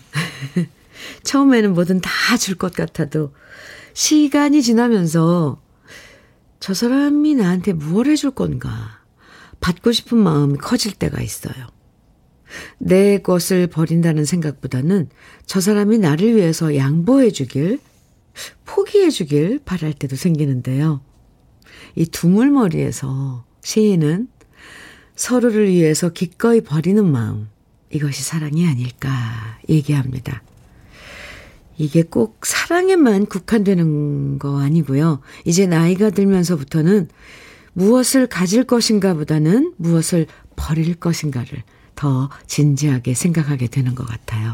처음에는 1.23 1.73
뭐든 1.73 2.01
다 2.01 2.37
줄 2.37 2.57
것 2.57 2.73
같아도 2.73 3.33
시간이 3.93 4.61
지나면서 4.61 5.59
저 6.59 6.73
사람이 6.73 7.35
나한테 7.35 7.73
무엇 7.73 8.07
해줄 8.07 8.31
건가 8.31 8.99
받고 9.59 9.91
싶은 9.91 10.17
마음이 10.17 10.57
커질 10.57 10.93
때가 10.93 11.21
있어요. 11.21 11.53
내 12.79 13.19
것을 13.19 13.67
버린다는 13.67 14.25
생각보다는 14.25 15.09
저 15.45 15.61
사람이 15.61 15.99
나를 15.99 16.35
위해서 16.35 16.75
양보해 16.75 17.29
주길, 17.31 17.79
포기해 18.65 19.09
주길 19.09 19.59
바랄 19.63 19.93
때도 19.93 20.15
생기는데요. 20.15 21.01
이 21.95 22.05
두물머리에서 22.05 23.45
시인은 23.61 24.27
서로를 25.15 25.67
위해서 25.67 26.09
기꺼이 26.09 26.61
버리는 26.61 27.05
마음, 27.05 27.49
이것이 27.89 28.23
사랑이 28.23 28.67
아닐까 28.67 29.09
얘기합니다. 29.67 30.43
이게 31.77 32.03
꼭 32.03 32.45
사랑에만 32.45 33.25
국한되는 33.25 34.37
거 34.37 34.59
아니고요. 34.59 35.21
이제 35.45 35.65
나이가 35.65 36.09
들면서부터는 36.09 37.07
무엇을 37.73 38.27
가질 38.27 38.65
것인가 38.65 39.13
보다는 39.13 39.73
무엇을 39.77 40.27
버릴 40.55 40.95
것인가를 40.95 41.63
더 41.95 42.29
진지하게 42.47 43.13
생각하게 43.13 43.67
되는 43.67 43.95
것 43.95 44.05
같아요. 44.05 44.53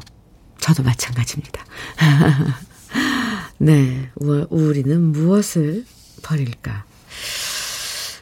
저도 0.59 0.83
마찬가지입니다. 0.83 1.65
네, 3.57 4.09
우리는 4.49 5.01
무엇을 5.11 5.85
버릴까? 6.23 6.85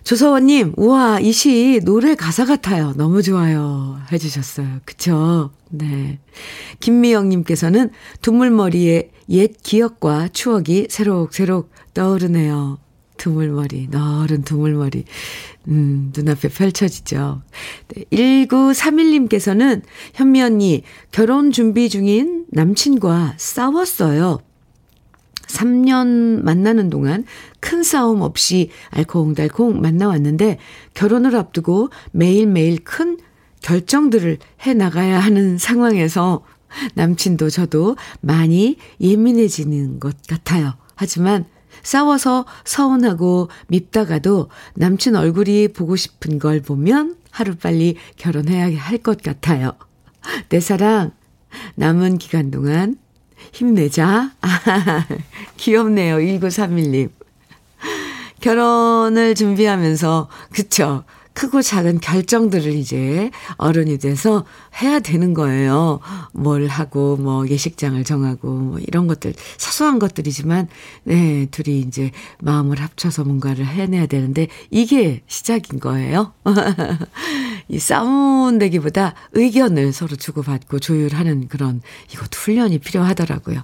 조서원님, 0.04 0.74
우와, 0.76 1.22
이 1.22 1.32
시 1.32 1.80
노래 1.84 2.13
가사 2.15 2.46
같아요. 2.46 2.93
너무 2.98 3.22
좋아요. 3.24 4.00
해주셨어요. 4.12 4.80
그쵸? 4.86 5.52
네. 5.69 6.19
김미영님께서는 6.82 7.89
두물머리에 8.22 9.10
옛 9.30 9.54
기억과 9.63 10.28
추억이 10.30 10.88
새록새록 10.89 11.72
떠오르네요. 11.93 12.80
두물머리, 13.17 13.88
너른 13.89 14.43
두물머리. 14.43 15.06
음, 15.69 16.12
눈앞에 16.15 16.50
펼쳐지죠. 16.50 17.41
네, 17.88 18.04
1931님께서는 18.12 19.82
현미 20.13 20.41
언니, 20.41 20.84
결혼 21.12 21.52
준비 21.52 21.88
중인 21.89 22.46
남친과 22.52 23.36
싸웠어요. 23.38 24.39
3년 25.47 26.41
만나는 26.43 26.89
동안 26.89 27.25
큰 27.60 27.84
싸움 27.84 28.21
없이 28.21 28.69
알콩달콩 28.89 29.82
만나왔는데 29.82 30.58
결혼을 30.93 31.36
앞두고 31.36 31.89
매일매일 32.12 32.84
큰 32.84 33.17
결정들을 33.62 34.38
해 34.65 34.73
나가야 34.73 35.19
하는 35.19 35.58
상황에서 35.58 36.43
남친도 36.95 37.49
저도 37.49 37.95
많이 38.21 38.77
예민해지는 38.99 39.99
것 39.99 40.15
같아요. 40.27 40.73
하지만 40.95 41.45
싸워서 41.82 42.45
서운하고 42.65 43.49
밉다가도 43.67 44.49
남친 44.75 45.15
얼굴이 45.15 45.69
보고 45.69 45.95
싶은 45.95 46.39
걸 46.39 46.62
보면 46.62 47.15
하루빨리 47.32 47.97
결혼해야 48.17 48.77
할 48.79 48.97
것 48.99 49.21
같아요. 49.21 49.73
내 50.49 50.60
사랑, 50.60 51.12
남은 51.75 52.17
기간 52.17 52.51
동안 52.51 52.97
힘내자. 53.51 54.32
아, 54.41 55.06
귀엽네요. 55.58 56.17
1931님. 56.17 57.10
결혼을 58.41 59.36
준비하면서, 59.36 60.29
그쵸. 60.51 61.03
크고 61.34 61.62
작은 61.62 62.00
결정들을 62.00 62.74
이제 62.74 63.32
어른이 63.58 63.98
돼서 63.98 64.46
해야 64.82 65.00
되는 65.00 65.34
거예요. 65.34 66.00
뭘 66.32 66.67
하고, 66.67 67.17
뭐, 67.17 67.48
예식장을 67.48 68.04
정하고, 68.04 68.50
뭐, 68.50 68.80
이런 68.80 69.08
것들, 69.08 69.34
사소한 69.58 70.00
것들이지만, 70.00 70.67
네, 71.04 71.48
둘이 71.52 71.80
이제 71.80 72.12
마음을 72.41 72.80
합쳐서 72.80 73.24
뭔가를 73.24 73.65
해내야 73.65 74.06
되는데, 74.06 74.48
이게 74.69 75.24
시작인 75.28 75.80
거예요. 75.80 76.34
이 77.67 77.80
싸움되기보다 77.80 79.15
의견을 79.34 79.93
서로 79.93 80.15
주고받고 80.15 80.80
조율하는 80.80 81.48
그런, 81.48 81.82
이것도 82.13 82.38
훈련이 82.38 82.80
필요하더라고요. 82.80 83.63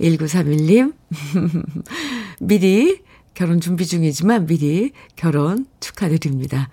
1931님, 0.00 0.94
미리 2.40 3.02
결혼 3.34 3.60
준비 3.60 3.86
중이지만 3.86 4.46
미리 4.46 4.92
결혼 5.16 5.66
축하드립니다. 5.80 6.68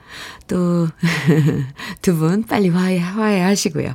또, 0.47 0.87
두 2.01 2.15
분 2.17 2.43
빨리 2.43 2.69
화해, 2.69 2.99
화해하시고요. 2.99 3.93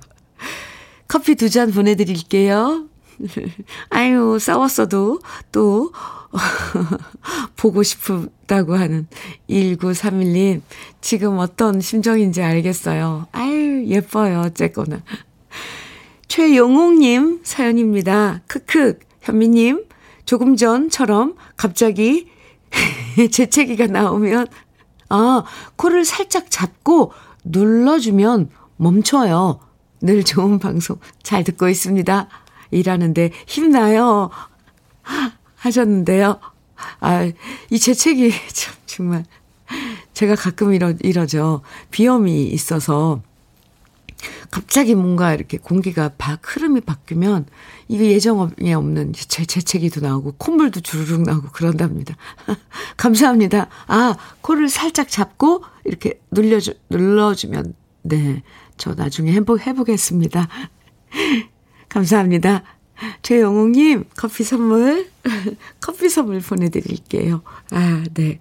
커피 1.09 1.35
두 1.37 1.49
잔 1.49 1.71
보내드릴게요. 1.73 2.87
아유, 3.91 4.39
싸웠어도 4.41 5.21
또, 5.53 5.93
보고 7.57 7.83
싶다고 7.83 8.75
하는 8.75 9.07
1931님. 9.49 10.61
지금 11.01 11.39
어떤 11.39 11.81
심정인지 11.81 12.43
알겠어요. 12.43 13.29
아유, 13.33 13.85
예뻐요. 13.87 14.41
어쨌거나. 14.41 15.03
최용옥님 16.29 17.41
사연입니다. 17.45 18.43
크크, 18.49 18.99
현미님. 19.23 19.85
조금 20.27 20.57
전처럼 20.57 21.37
갑자기 21.57 22.29
재채기가 23.31 23.87
나오면, 23.87 24.47
아, 25.09 25.45
코를 25.77 26.05
살짝 26.05 26.51
잡고 26.51 27.13
눌러주면 27.45 28.51
멈춰요. 28.77 29.61
늘 30.01 30.25
좋은 30.25 30.59
방송 30.61 30.99
잘 31.23 31.45
듣고 31.45 31.69
있습니다. 31.69 32.29
일하는데 32.71 33.31
힘나요. 33.47 34.31
하셨는데요. 35.57 36.39
아, 37.01 37.31
이 37.71 37.79
재채기 37.79 38.33
참, 38.53 38.75
정말. 38.87 39.25
제가 40.13 40.35
가끔 40.35 40.75
이러, 40.75 40.93
이러죠. 41.01 41.63
비염이 41.91 42.45
있어서 42.45 43.23
갑자기 44.51 44.95
뭔가 44.95 45.35
이렇게 45.35 45.59
공기가 45.59 46.11
바, 46.17 46.39
흐름이 46.43 46.83
바뀌면 46.83 47.47
이게 47.89 48.13
예정에 48.13 48.73
없는 48.75 49.13
재, 49.13 49.45
재채기도 49.45 50.01
나오고 50.01 50.35
콧물도 50.39 50.81
주르륵 50.81 51.23
나오고 51.23 51.49
그런답니다. 51.53 52.17
감사합니다. 52.97 53.69
아, 53.87 54.17
코를 54.41 54.69
살짝 54.69 55.09
잡고 55.09 55.63
이렇게 55.85 56.21
눌려주, 56.31 56.75
눌러주면 56.91 57.75
네. 58.03 58.43
저 58.77 58.95
나중에 58.95 59.33
해보, 59.33 59.59
해보겠습니다. 59.59 60.49
감사합니다. 61.89 62.63
최영웅님, 63.23 64.05
커피 64.17 64.45
선물, 64.45 65.09
커피 65.81 66.09
선물 66.09 66.41
보내드릴게요. 66.41 67.43
아, 67.71 68.05
네. 68.15 68.41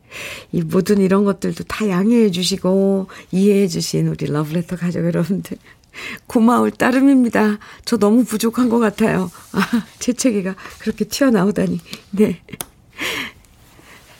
이 0.51 0.61
모든 0.61 0.99
이런 0.99 1.25
것들도 1.25 1.65
다 1.65 1.89
양해해 1.89 2.31
주시고, 2.31 3.07
이해해 3.31 3.67
주신 3.67 4.07
우리 4.07 4.25
러브레터 4.27 4.77
가족 4.77 5.05
여러분들. 5.05 5.57
고마울 6.27 6.71
따름입니다. 6.71 7.57
저 7.85 7.97
너무 7.97 8.25
부족한 8.25 8.69
것 8.69 8.79
같아요. 8.79 9.31
아, 9.53 9.85
재채기가 9.99 10.55
그렇게 10.79 11.05
튀어나오다니. 11.05 11.79
네. 12.11 12.41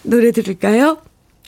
노래 0.03 0.31
들을까요? 0.31 1.01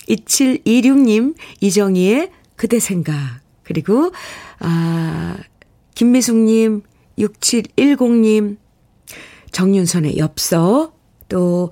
2726님, 0.10 1.36
이정희의 1.62 2.32
그대 2.56 2.80
생각. 2.80 3.42
그리고, 3.64 4.12
아, 4.60 5.38
김미숙님, 5.96 6.82
6710님, 7.20 8.58
정윤선의 9.52 10.18
엽서, 10.18 10.94
또 11.30 11.72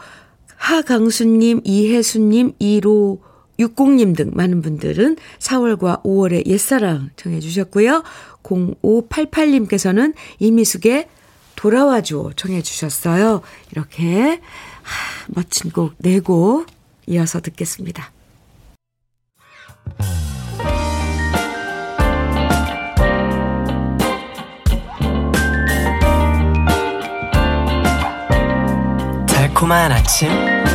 하강수님, 0.56 1.62
이혜수님, 1.64 2.54
1호 2.60 3.20
60님 3.60 4.16
등 4.16 4.32
많은 4.34 4.62
분들은 4.62 5.18
4월과 5.40 6.04
5월의 6.04 6.48
옛사랑 6.48 7.12
정해 7.16 7.40
주셨고요. 7.40 8.04
0588님께서는 8.44 10.14
이미숙의 10.40 11.08
돌아와줘 11.56 12.32
정해 12.36 12.62
주셨어요. 12.62 13.42
이렇게 13.72 14.42
하, 14.84 15.26
멋진 15.28 15.72
곡 15.72 15.98
4곡 16.00 16.68
이어서 17.08 17.40
듣겠습니다. 17.40 18.12
달콤한 29.56 29.90
아침 29.90 30.30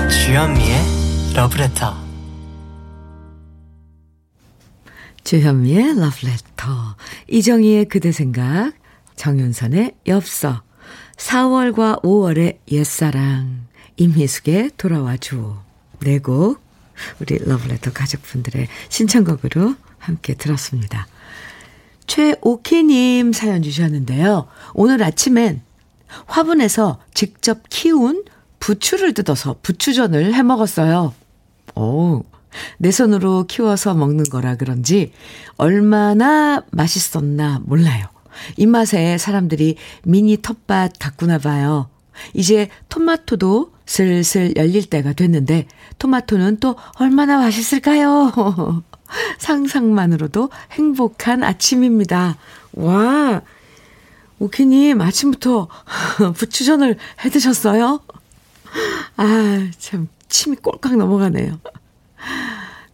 주현미의 0.08 0.80
러브레터 1.34 1.94
주현미의 5.22 6.00
러브레터 6.00 6.96
이정희의 7.28 7.84
그대 7.84 8.10
생각 8.10 8.72
정윤선의 9.16 9.96
엽서 10.06 10.62
4월과 11.16 12.02
5월의 12.02 12.58
옛사랑 12.72 13.66
임희숙의 13.96 14.70
돌아와 14.78 15.18
주오 15.18 15.58
네곡 16.00 16.58
우리 17.20 17.38
러브레터 17.38 17.92
가족분들의 17.92 18.66
신청곡으로 18.88 19.74
함께 19.98 20.32
들었습니다. 20.32 21.06
최오키님 22.06 23.34
사연 23.34 23.62
주셨는데요. 23.62 24.48
오늘 24.72 25.02
아침엔 25.02 25.60
화분에서 26.26 26.98
직접 27.12 27.60
키운 27.68 28.24
부추를 28.61 29.14
뜯어서 29.14 29.56
부추전을 29.62 30.34
해 30.34 30.42
먹었어요. 30.42 31.12
오, 31.74 32.24
내 32.78 32.90
손으로 32.90 33.44
키워서 33.48 33.94
먹는 33.94 34.24
거라 34.24 34.56
그런지 34.56 35.12
얼마나 35.56 36.62
맛있었나 36.70 37.61
몰라요. 37.64 38.06
입맛에 38.56 39.18
사람들이 39.18 39.76
미니 40.04 40.36
텃밭 40.36 40.94
가꾸나 40.98 41.38
봐요. 41.38 41.88
이제 42.34 42.68
토마토도 42.88 43.72
슬슬 43.86 44.54
열릴 44.56 44.88
때가 44.88 45.14
됐는데 45.14 45.66
토마토는 45.98 46.58
또 46.61 46.76
얼마나 46.96 47.38
맛있을까요? 47.38 48.82
상상만으로도 49.38 50.50
행복한 50.72 51.42
아침입니다. 51.42 52.36
와, 52.72 53.42
오키님 54.38 55.00
아침부터 55.00 55.68
부추전을 56.36 56.96
해 57.24 57.30
드셨어요? 57.30 58.00
아, 59.16 59.70
참, 59.78 60.08
침이 60.28 60.56
꼴깍 60.56 60.96
넘어가네요. 60.96 61.58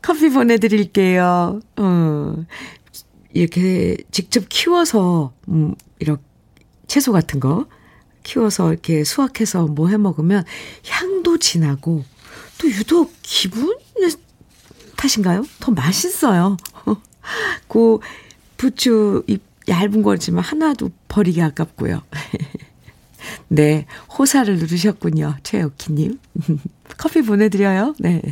커피 0.02 0.28
보내드릴게요. 0.30 1.60
어, 1.76 2.44
이렇게 3.32 3.96
직접 4.10 4.44
키워서, 4.48 5.32
음, 5.48 5.74
이렇게 5.98 6.22
채소 6.86 7.12
같은 7.12 7.40
거 7.40 7.66
키워서 8.22 8.72
이렇게 8.72 9.04
수확해서 9.04 9.66
뭐 9.66 9.88
해 9.88 9.96
먹으면 9.96 10.44
향도 10.88 11.38
진하고 11.38 12.04
또 12.58 12.68
유독 12.68 13.12
기분 13.22 13.76
탓인가요? 14.96 15.44
더 15.60 15.72
맛있어요. 15.72 16.56
그 17.68 17.98
부추 18.56 19.24
잎 19.26 19.42
얇은 19.68 20.02
거지만 20.02 20.42
하나도 20.44 20.90
버리기 21.08 21.42
아깝고요. 21.42 22.02
네, 23.48 23.86
호사를 24.18 24.56
누르셨군요. 24.58 25.36
최옥희님. 25.42 26.18
커피 26.98 27.22
보내드려요. 27.22 27.94
네. 27.98 28.22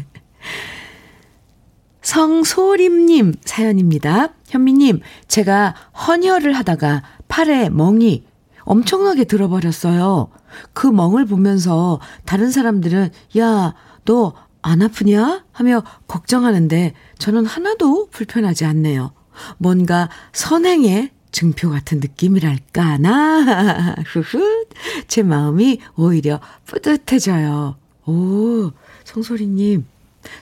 성소림님 2.03 3.35
사연입니다. 3.45 4.29
현미님, 4.49 5.01
제가 5.27 5.75
헌혈을 6.07 6.53
하다가 6.53 7.03
팔에 7.29 7.71
멍이 7.71 8.25
엄청나게 8.61 9.25
들어버렸어요. 9.25 10.29
그 10.73 10.87
멍을 10.87 11.25
보면서 11.25 12.01
다른 12.25 12.51
사람들은, 12.51 13.11
야, 13.39 13.75
너 14.05 14.45
안 14.65 14.81
아프냐? 14.81 15.45
하며 15.53 15.83
걱정하는데 16.09 16.95
저는 17.19 17.45
하나도 17.45 18.09
불편하지 18.11 18.65
않네요. 18.65 19.13
뭔가 19.59 20.09
선행의 20.33 21.11
증표 21.35 21.69
같은 21.69 21.99
느낌이랄까나. 21.99 23.97
후후. 24.07 24.67
제 25.09 25.25
마음이 25.25 25.81
오히려 25.97 26.41
뿌듯해져요. 26.65 27.77
오, 28.07 28.71
성소리님, 29.03 29.85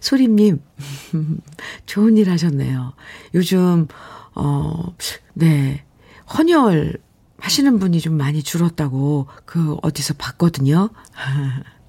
소리님, 0.01 0.61
좋은 1.86 2.18
일 2.18 2.30
하셨네요. 2.30 2.93
요즘, 3.32 3.88
어, 4.34 4.95
네, 5.32 5.82
헌혈 6.36 6.99
하시는 7.38 7.78
분이 7.78 8.01
좀 8.01 8.18
많이 8.18 8.43
줄었다고 8.43 9.28
그 9.47 9.78
어디서 9.80 10.14
봤거든요. 10.18 10.90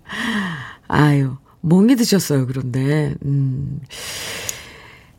아유, 0.88 1.36
멍이 1.60 1.98
드셨어요, 1.98 2.48
그런데. 2.48 3.16
음. 3.26 3.82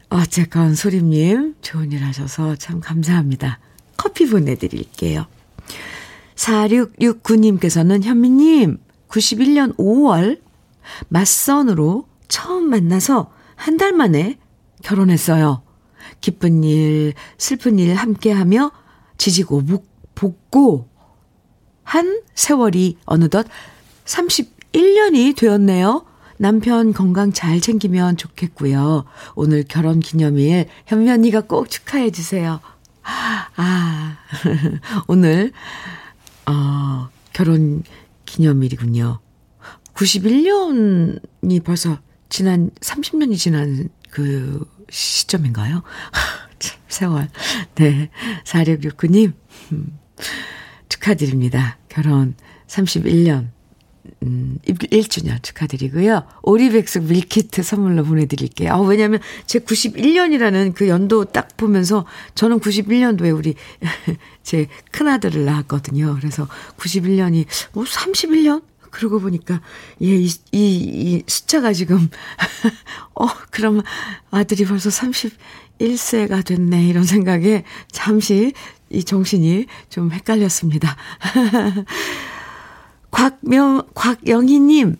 어쨌건 0.09 0.75
소림님, 0.75 1.57
좋은 1.61 1.93
일 1.93 2.03
하셔서 2.03 2.57
참 2.57 2.81
감사합니다. 2.81 3.59
커피 3.97 4.27
보내드릴게요. 4.29 5.27
4669님께서는 6.37 8.03
현미님, 8.03 8.79
91년 9.09 9.77
5월 9.77 10.41
맞선으로 11.09 12.07
처음 12.29 12.71
만나서 12.71 13.31
한 13.57 13.77
달 13.79 13.93
만에 13.93 14.39
결혼했어요. 14.83 15.63
기쁜 16.21 16.65
일, 16.65 17.15
슬픈 17.39 17.79
일 17.79 17.95
함께 17.95 18.31
하며 18.33 18.71
지지고 19.17 19.63
볶고 20.15 20.89
한 21.83 22.23
세월이 22.35 22.99
어느덧 23.05 23.47
31년이 24.05 25.37
되었네요. 25.37 26.05
남편 26.37 26.93
건강 26.93 27.33
잘 27.33 27.61
챙기면 27.61 28.17
좋겠고요. 28.17 29.05
오늘 29.35 29.65
결혼 29.67 30.01
기념일 30.01 30.67
현미 30.87 31.11
언니가 31.11 31.41
꼭 31.41 31.71
축하해 31.71 32.11
주세요. 32.11 32.61
아, 33.05 34.17
오늘, 35.07 35.53
어, 36.47 37.09
결혼 37.33 37.83
기념일이군요. 38.25 39.21
91년이 39.95 41.63
벌써 41.65 41.99
지난, 42.29 42.71
30년이 42.81 43.37
지난 43.37 43.89
그 44.11 44.69
시점인가요? 44.91 45.83
참, 46.59 46.81
세월. 46.89 47.29
네. 47.77 48.11
4669님, 48.45 49.33
음, 49.73 49.99
축하드립니다. 50.89 51.79
결혼 51.89 52.35
31년 52.67 53.51
음, 54.23 54.59
1주년 54.67 55.43
축하드리고요. 55.43 56.25
오리백숙 56.43 57.05
밀키트 57.05 57.63
선물로 57.63 58.05
보내드릴게요. 58.05 58.73
아, 58.73 58.81
왜냐면 58.81 59.21
제 59.47 59.59
91년이라는 59.59 60.75
그 60.75 60.89
연도 60.89 61.25
딱 61.25 61.57
보면서 61.57 62.05
저는 62.35 62.61
91년도에 62.61 63.37
우리 63.37 63.55
제 64.43 64.69
큰아들을 64.93 65.45
낳았거든요. 65.45 66.17
그래서 66.19 66.49
91년이 66.77 67.47
뭐 67.73 67.85
31년? 67.85 68.63
그러고 68.91 69.19
보니까 69.19 69.61
예, 70.03 70.15
이, 70.15 70.27
이, 70.27 70.31
이 70.53 71.23
숫자가 71.27 71.73
지금 71.73 72.09
어, 73.15 73.27
그러면 73.51 73.83
아들이 74.31 74.65
벌써 74.65 74.89
31세가 74.89 76.45
됐네. 76.45 76.87
이런 76.87 77.03
생각에 77.05 77.65
잠시 77.91 78.53
이 78.91 79.03
정신이 79.03 79.67
좀 79.89 80.13
헷갈렸습니다. 80.13 80.97
곽명, 83.15 83.87
곽영희님, 83.95 84.97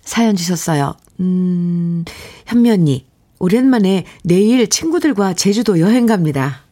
사연 0.00 0.36
주셨어요. 0.36 0.96
음, 1.20 2.02
현미 2.46 2.70
언니, 2.70 3.06
오랜만에 3.38 4.06
내일 4.24 4.66
친구들과 4.70 5.34
제주도 5.34 5.78
여행 5.80 6.06
갑니다. 6.06 6.62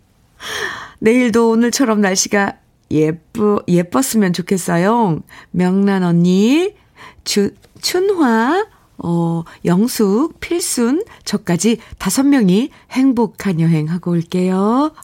내일도 1.01 1.51
오늘처럼 1.51 2.01
날씨가 2.01 2.57
예쁘, 2.91 3.61
예뻤으면 3.68 4.33
좋겠어요. 4.33 5.20
명란 5.51 6.03
언니, 6.03 6.74
주, 7.24 7.53
춘화, 7.83 8.66
어, 9.05 9.45
영숙, 9.66 10.41
필순, 10.41 11.05
저까지 11.24 11.76
다섯 11.99 12.22
명이 12.22 12.70
행복한 12.91 13.61
여행 13.61 13.91
하고 13.91 14.12
올게요. 14.12 14.95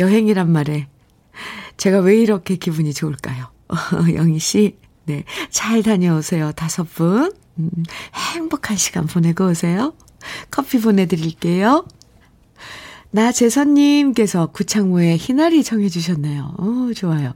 여행이란 0.00 0.50
말에 0.50 0.88
제가 1.76 2.00
왜 2.00 2.16
이렇게 2.16 2.56
기분이 2.56 2.92
좋을까요? 2.92 3.53
영희 4.14 4.38
씨, 4.38 4.76
네. 5.04 5.24
잘 5.50 5.82
다녀오세요. 5.82 6.52
다섯 6.52 6.84
분. 6.84 7.32
음, 7.58 7.70
행복한 8.34 8.76
시간 8.76 9.06
보내고 9.06 9.46
오세요. 9.46 9.94
커피 10.50 10.80
보내드릴게요. 10.80 11.84
나재선님께서 13.10 14.46
구창모의 14.48 15.18
희나리 15.18 15.62
정해주셨네요. 15.62 16.54
오, 16.58 16.92
좋아요. 16.94 17.34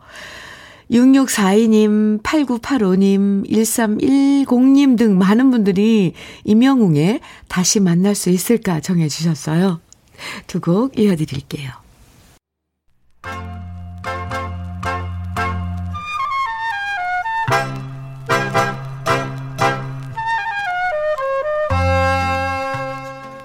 6642님, 0.91 2.22
8985님, 2.22 3.49
1310님 3.49 4.97
등 4.97 5.18
많은 5.18 5.51
분들이 5.51 6.14
임영웅의 6.45 7.20
다시 7.47 7.79
만날 7.79 8.14
수 8.14 8.31
있을까 8.31 8.81
정해주셨어요. 8.81 9.81
두 10.47 10.61
곡 10.61 10.99
이어드릴게요. 10.99 11.70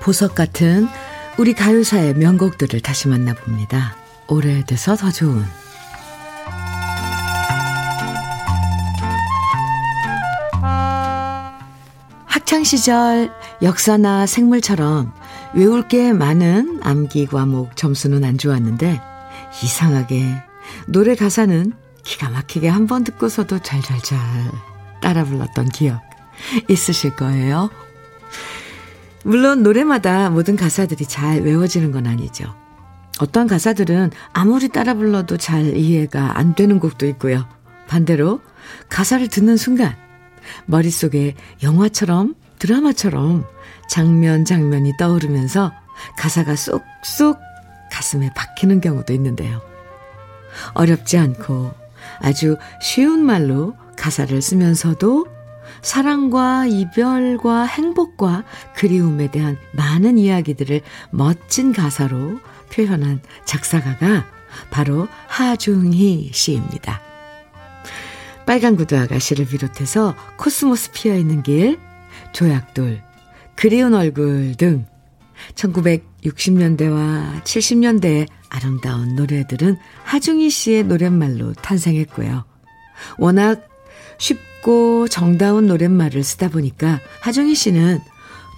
보석 0.03 0.35
같은 0.35 0.89
우리 1.37 1.53
가요사의 1.53 2.15
명곡들을 2.15 2.81
다시 2.81 3.07
만나봅니다. 3.07 3.95
오래돼서 4.27 4.97
더 4.97 5.09
좋은 5.11 5.41
학창시절 12.25 13.31
역사나 13.61 14.25
생물처럼 14.25 15.13
외울 15.53 15.87
게 15.87 16.11
많은 16.11 16.81
암기 16.83 17.27
과목 17.27 17.77
점수는 17.77 18.23
안 18.23 18.37
좋았는데 18.37 18.99
이상하게 19.63 20.25
노래 20.87 21.15
가사는 21.15 21.73
기가 22.03 22.29
막히게 22.29 22.67
한 22.67 22.87
번 22.87 23.03
듣고서도 23.05 23.59
잘잘잘 23.59 24.19
따라 25.01 25.23
불렀던 25.23 25.69
기억 25.69 26.01
있으실 26.67 27.15
거예요. 27.15 27.69
물론 29.23 29.63
노래마다 29.63 30.29
모든 30.29 30.55
가사들이 30.55 31.05
잘 31.05 31.41
외워지는 31.41 31.91
건 31.91 32.07
아니죠. 32.07 32.53
어떤 33.19 33.47
가사들은 33.47 34.11
아무리 34.33 34.69
따라 34.69 34.93
불러도 34.93 35.37
잘 35.37 35.77
이해가 35.77 36.37
안 36.37 36.55
되는 36.55 36.79
곡도 36.79 37.07
있고요. 37.07 37.47
반대로 37.87 38.41
가사를 38.89 39.27
듣는 39.27 39.57
순간 39.57 39.95
머릿속에 40.65 41.35
영화처럼 41.61 42.35
드라마처럼 42.59 43.45
장면 43.87 44.45
장면이 44.45 44.93
떠오르면서 44.97 45.71
가사가 46.17 46.55
쏙쏙 46.55 47.39
가슴에 47.91 48.31
박히는 48.35 48.81
경우도 48.81 49.13
있는데요. 49.13 49.61
어렵지 50.73 51.17
않고 51.17 51.73
아주 52.19 52.57
쉬운 52.81 53.23
말로 53.23 53.75
가사를 53.97 54.41
쓰면서도 54.41 55.27
사랑과 55.83 56.65
이별과 56.65 57.65
행복과 57.65 58.45
그리움에 58.75 59.29
대한 59.29 59.57
많은 59.73 60.17
이야기들을 60.17 60.81
멋진 61.11 61.73
가사로 61.73 62.39
표현한 62.73 63.21
작사가가 63.45 64.25
바로 64.71 65.07
하중희 65.27 66.31
씨입니다. 66.33 67.01
빨간 68.45 68.75
구두 68.75 68.97
아가씨를 68.97 69.45
비롯해서 69.45 70.15
코스모스 70.37 70.91
피어 70.91 71.15
있는 71.15 71.43
길, 71.43 71.79
조약돌, 72.31 73.01
그리운 73.55 73.93
얼굴 73.93 74.55
등 74.55 74.85
1960년대와 75.55 77.43
70년대의 77.43 78.27
아름다운 78.49 79.15
노래들은 79.15 79.77
하중희 80.03 80.49
씨의 80.49 80.83
노랫말로 80.83 81.53
탄생했고요. 81.53 82.45
워낙 83.17 83.67
쉽고 84.17 85.07
정다운 85.09 85.67
노랫말을 85.67 86.23
쓰다 86.23 86.47
보니까 86.49 86.99
하중희 87.21 87.53
씨는 87.53 87.99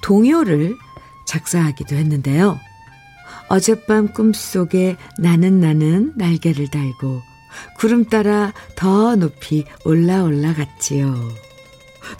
동요를 0.03 0.75
작사하기도 1.25 1.95
했는데요. 1.95 2.59
어젯밤 3.47 4.13
꿈속에 4.13 4.97
나는 5.17 5.59
나는 5.59 6.13
날개를 6.15 6.67
달고 6.69 7.21
구름 7.77 8.05
따라 8.05 8.53
더 8.75 9.15
높이 9.15 9.65
올라 9.83 10.23
올라 10.23 10.53
갔지요. 10.53 11.15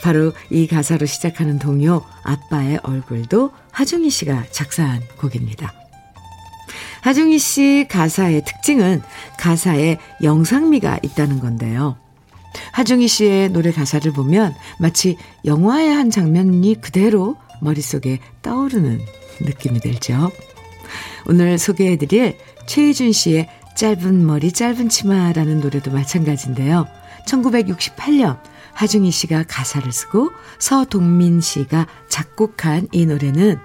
바로 0.01 0.33
이 0.49 0.65
가사로 0.67 1.05
시작하는 1.05 1.59
동요 1.59 2.01
아빠의 2.23 2.79
얼굴도 2.81 3.51
하중희 3.71 4.09
씨가 4.09 4.45
작사한 4.51 5.01
곡입니다. 5.17 5.73
하중희 7.01 7.37
씨 7.37 7.85
가사의 7.87 8.43
특징은 8.45 9.01
가사에 9.37 9.99
영상미가 10.23 10.99
있다는 11.03 11.39
건데요. 11.39 11.97
하중희 12.71 13.07
씨의 13.07 13.49
노래 13.49 13.71
가사를 13.71 14.11
보면 14.11 14.53
마치 14.79 15.17
영화의 15.45 15.93
한 15.93 16.09
장면이 16.09 16.81
그대로 16.81 17.37
머릿속에 17.61 18.19
떠오르는 18.41 19.01
느낌이 19.41 19.79
들죠. 19.79 20.31
오늘 21.27 21.57
소개해드릴 21.57 22.37
최희준 22.67 23.11
씨의 23.11 23.49
짧은 23.75 24.25
머리 24.25 24.51
짧은 24.51 24.89
치마라는 24.89 25.59
노래도 25.59 25.91
마찬가지인데요. 25.91 26.87
1968년 27.27 28.39
하중희 28.73 29.11
씨가 29.11 29.45
가사를 29.47 29.91
쓰고 29.91 30.31
서동민 30.59 31.41
씨가 31.41 31.87
작곡한 32.09 32.87
이 32.91 33.05
노래는 33.05 33.57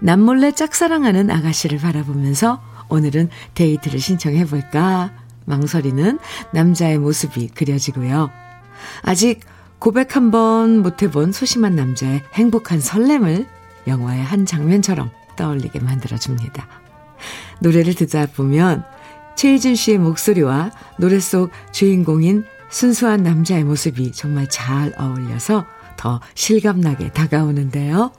남몰래 0.00 0.52
짝사랑하는 0.52 1.30
아가씨를 1.30 1.78
바라보면서 1.78 2.60
오늘은 2.88 3.28
데이트를 3.54 4.00
신청해볼까 4.00 5.12
망설이는 5.44 6.18
남자의 6.52 6.98
모습이 6.98 7.48
그려지고요. 7.48 8.30
아직 9.02 9.40
고백 9.78 10.16
한 10.16 10.30
번 10.30 10.80
못해본 10.82 11.32
소심한 11.32 11.74
남자의 11.76 12.22
행복한 12.32 12.80
설렘을 12.80 13.46
영화의 13.86 14.22
한 14.22 14.46
장면처럼 14.46 15.10
떠올리게 15.36 15.80
만들어줍니다. 15.80 16.66
노래를 17.60 17.94
듣다 17.94 18.26
보면 18.26 18.84
최희준 19.36 19.74
씨의 19.74 19.98
목소리와 19.98 20.70
노래 20.98 21.18
속 21.20 21.50
주인공인 21.72 22.44
순수한 22.70 23.22
남자의 23.22 23.64
모습이 23.64 24.12
정말 24.12 24.48
잘 24.48 24.94
어울려서 24.98 25.66
더 25.96 26.20
실감나게 26.34 27.10
다가오는데요. 27.12 28.12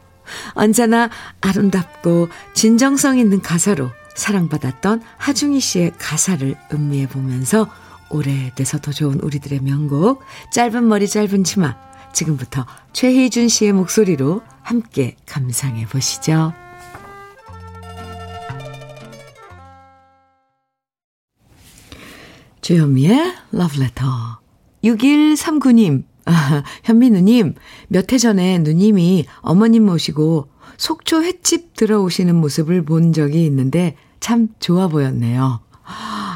언제나 0.54 1.10
아름답고 1.42 2.30
진정성 2.54 3.18
있는 3.18 3.42
가사로 3.42 3.90
사랑받았던 4.16 5.04
하중희 5.18 5.60
씨의 5.60 5.94
가사를 5.98 6.56
음미해 6.74 7.08
보면서 7.08 7.70
오래돼서 8.10 8.80
더 8.80 8.92
좋은 8.92 9.20
우리들의 9.20 9.60
명곡 9.62 10.24
짧은 10.52 10.88
머리 10.88 11.08
짧은 11.08 11.44
치마 11.44 11.76
지금부터 12.14 12.66
최희준 12.94 13.50
씨의 13.50 13.74
목소리로 13.74 14.42
함께 14.62 15.16
감상해 15.26 15.86
보시죠. 15.86 16.54
주현미의 22.62 23.36
러브레터 23.52 24.06
6139님 24.84 26.04
아, 26.26 26.64
현민우님, 26.84 27.54
몇 27.88 28.12
해 28.12 28.18
전에 28.18 28.58
누님이 28.60 29.26
어머님 29.40 29.86
모시고 29.86 30.48
속초 30.78 31.24
횟집 31.24 31.76
들어오시는 31.76 32.36
모습을 32.36 32.84
본 32.84 33.14
적이 33.14 33.46
있는데 33.46 33.96
참 34.20 34.50
좋아 34.60 34.88
보였네요. 34.88 35.60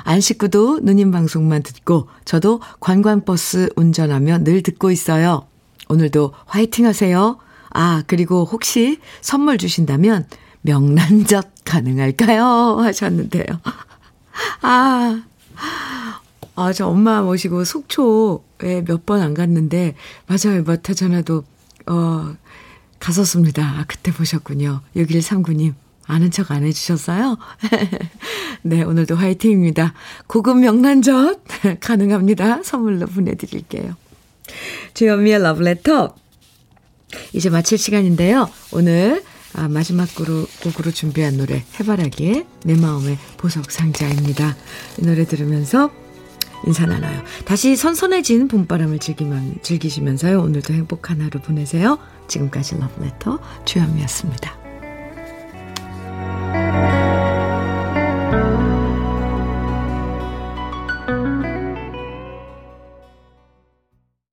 안 0.05 0.21
식구도 0.21 0.79
누님 0.83 1.11
방송만 1.11 1.63
듣고 1.63 2.07
저도 2.25 2.61
관광버스 2.79 3.69
운전하며 3.75 4.43
늘 4.43 4.61
듣고 4.63 4.91
있어요. 4.91 5.45
오늘도 5.89 6.33
화이팅 6.45 6.85
하세요. 6.85 7.37
아, 7.71 8.03
그리고 8.07 8.45
혹시 8.45 8.99
선물 9.21 9.57
주신다면 9.57 10.27
명란젓 10.61 11.63
가능할까요? 11.65 12.77
하셨는데요. 12.81 13.43
아, 14.61 15.23
아, 16.59 16.73
저 16.73 16.87
엄마 16.87 17.21
모시고 17.21 17.63
속초에 17.63 18.83
몇 18.85 19.05
번 19.05 19.21
안 19.21 19.33
갔는데, 19.33 19.95
맞아요. 20.27 20.63
전에도, 20.93 21.43
어, 21.87 22.35
갔었습니다. 22.99 23.63
아, 23.63 23.85
그때 23.87 24.11
보셨군요. 24.11 24.81
6139님. 24.95 25.73
아는 26.05 26.31
척 26.31 26.49
안 26.51 26.63
해주셨어요? 26.65 27.37
네, 28.63 28.83
오늘도 28.83 29.15
화이팅입니다. 29.15 29.93
고급 30.27 30.57
명란젓 30.57 31.39
가능합니다. 31.79 32.63
선물로 32.63 33.05
보내드릴게요. 33.05 33.95
주현미의 34.95 35.39
러브레터. 35.43 36.15
이제 37.33 37.49
마칠 37.49 37.77
시간인데요. 37.77 38.49
오늘 38.71 39.23
아, 39.53 39.67
마지막 39.67 40.13
곡으로, 40.15 40.45
곡으로 40.63 40.91
준비한 40.91 41.37
노래 41.37 41.63
해바라기의 41.79 42.45
내 42.65 42.75
마음의 42.75 43.17
보석 43.37 43.71
상자입니다. 43.71 44.55
이 44.99 45.05
노래 45.05 45.25
들으면서 45.25 45.91
인사 46.65 46.85
나눠요. 46.85 47.21
다시 47.45 47.75
선선해진 47.75 48.47
봄바람을 48.47 48.99
즐기면, 48.99 49.59
즐기시면서요. 49.61 50.41
오늘도 50.41 50.73
행복한 50.73 51.21
하루 51.21 51.39
보내세요. 51.39 51.97
지금까지 52.27 52.77
러브레터 52.79 53.39
주현미였습니다. 53.65 54.58